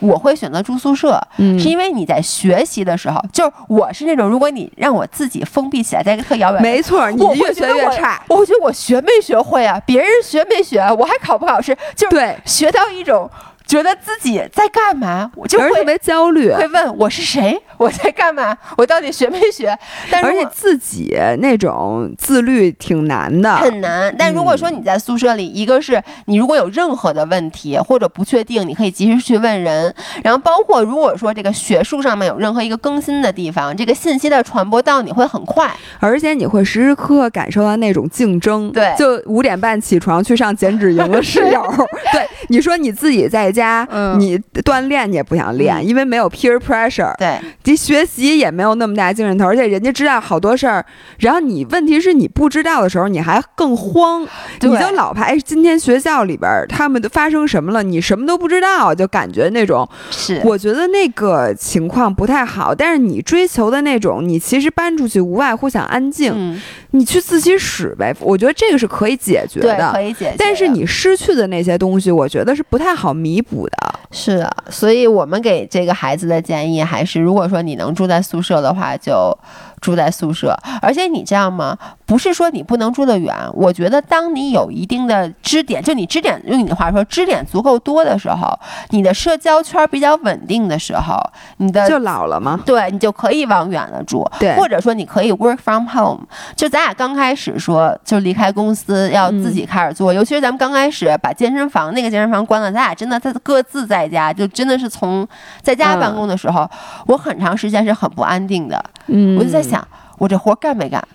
[0.00, 8.22] 我会选择住宿舍，嗯是因为你在学习的时候，就是我是那种，如果你让我自己封闭起来，在一个特遥远的没错，你越学觉得我越差。
[8.28, 9.80] 我会觉得我学没学会啊？
[9.84, 10.80] 别人学没学？
[10.98, 11.76] 我还考不考试？
[11.96, 13.28] 就是对，学到一种
[13.66, 19.76] 觉得自己在干嘛，我就会特别焦虑，会问我是谁， 我在干嘛，我到底学没学？
[20.10, 23.56] 但是而且自己那种自律挺难的。
[23.56, 24.14] 很难。
[24.18, 29.94] 但如果说你在宿舍里，一个是你如果有任何的问题或者不确定，你可以及时去问人。
[30.22, 35.70] 然后包括如果说这个学术上面有任何一个更新的地方，这个信息的传播到你会很快。
[36.00, 41.62] 而且你会时时刻刻感受到那种竞争，对就五点半起床去上减脂营的室友，
[42.12, 44.18] 对，你说你自己在家，嗯。
[44.18, 45.86] 你锻炼你也不想练，嗯。
[45.86, 50.84] 因为没有 peer pressure，对，你学习也没有那么大精神头，而且人家知道好多事儿，
[51.18, 54.26] 然后你问题是你不知道的时候，你还更慌，
[54.60, 60.40] 你就老怕哎，今天学校里边他们都发生什么了，你什么都不知道，就感觉那种，是。
[60.44, 62.74] 我觉得那个情况不太好。
[62.74, 66.60] 但是你追求的那种，你其实搬出去无外乎想安静，嗯，
[66.90, 69.92] 你去自习室呗，我觉得这个是可以解决，的。
[69.92, 70.00] 可。
[70.00, 70.34] 以解决。
[70.38, 73.76] 但是你失去的那些东西，我觉得是不太好弥补的。
[74.10, 79.36] 是啊，所以我们给这个孩子的建议还是，如果说你能住在宿舍的话，就
[79.84, 80.56] 住在宿舍。
[80.80, 81.76] 而且你知道吗？
[82.06, 88.58] 不是说你不能住得远，我觉得当你有一定的支点，就你支点用你的话说，支点足够多的时候，
[88.90, 91.18] 你的社交圈比较稳定的时候，
[91.56, 96.20] 你的就老了嘛，对你就可以往远了住，对或者说你可以 work from home。
[96.54, 105.26] 就咱俩刚开始说，就离开公司要自己开始做，尤其是咱们刚开始把健身房那个健身房关了，咱俩真的在各自在家，就真的是从
[105.62, 106.68] 在家办公的时候，
[107.06, 108.84] 我很长时间是很不安定的。
[109.06, 109.86] 嗯，我就在，想，
[110.18, 111.06] 我这活干没干？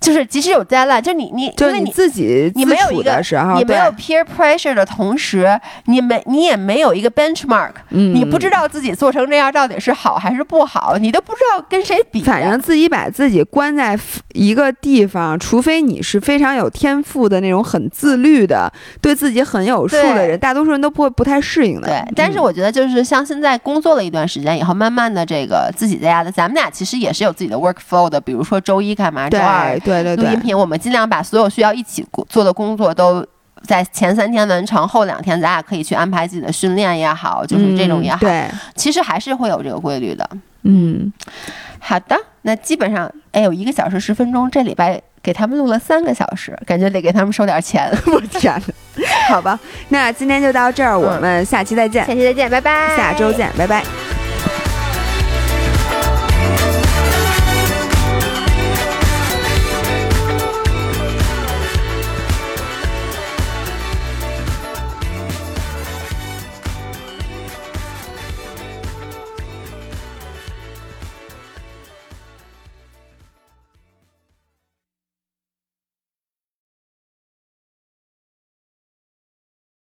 [0.00, 12.22] 就是即使有 deadline，就你你就是你自己你没有一个的时候，你没有 peer pressure 的同时，你没你也没有一个 benchmark，、嗯你不知道自己做成这样到底是好还是不好，你都不知道跟谁比。
[12.22, 13.98] 反正自己把自己关在
[14.34, 21.88] 一个地方，除非你是非常有天赋的那种很自律的、对自己很有数的人，大多数人都不会不太适应的。
[21.88, 33.26] 对，但是嗯我觉得就是像现在工作了一段时间以后，慢慢的这个自己在家的，咱们俩其实也是有自己的 work flow 的，比如说周一干嘛，周二对对对音频，我们尽量把所有需要一起做的工作都。
[33.66, 40.30] 在前三天完成，后两天咱俩可以去安排自己的训练也好，就是这种也好，嗯对，其实还是会有这个规律的。
[40.62, 41.12] 嗯，
[41.80, 47.90] 好的，那基本上，哎，有一个小时十分钟，这礼拜给他们录了三个小时，感觉得给他们收点钱。
[48.06, 48.62] 我天
[48.94, 49.58] 哪，好吧，
[49.88, 53.82] 那今天就到这儿，我们下期再见，下期再见，拜拜，下周见，拜拜。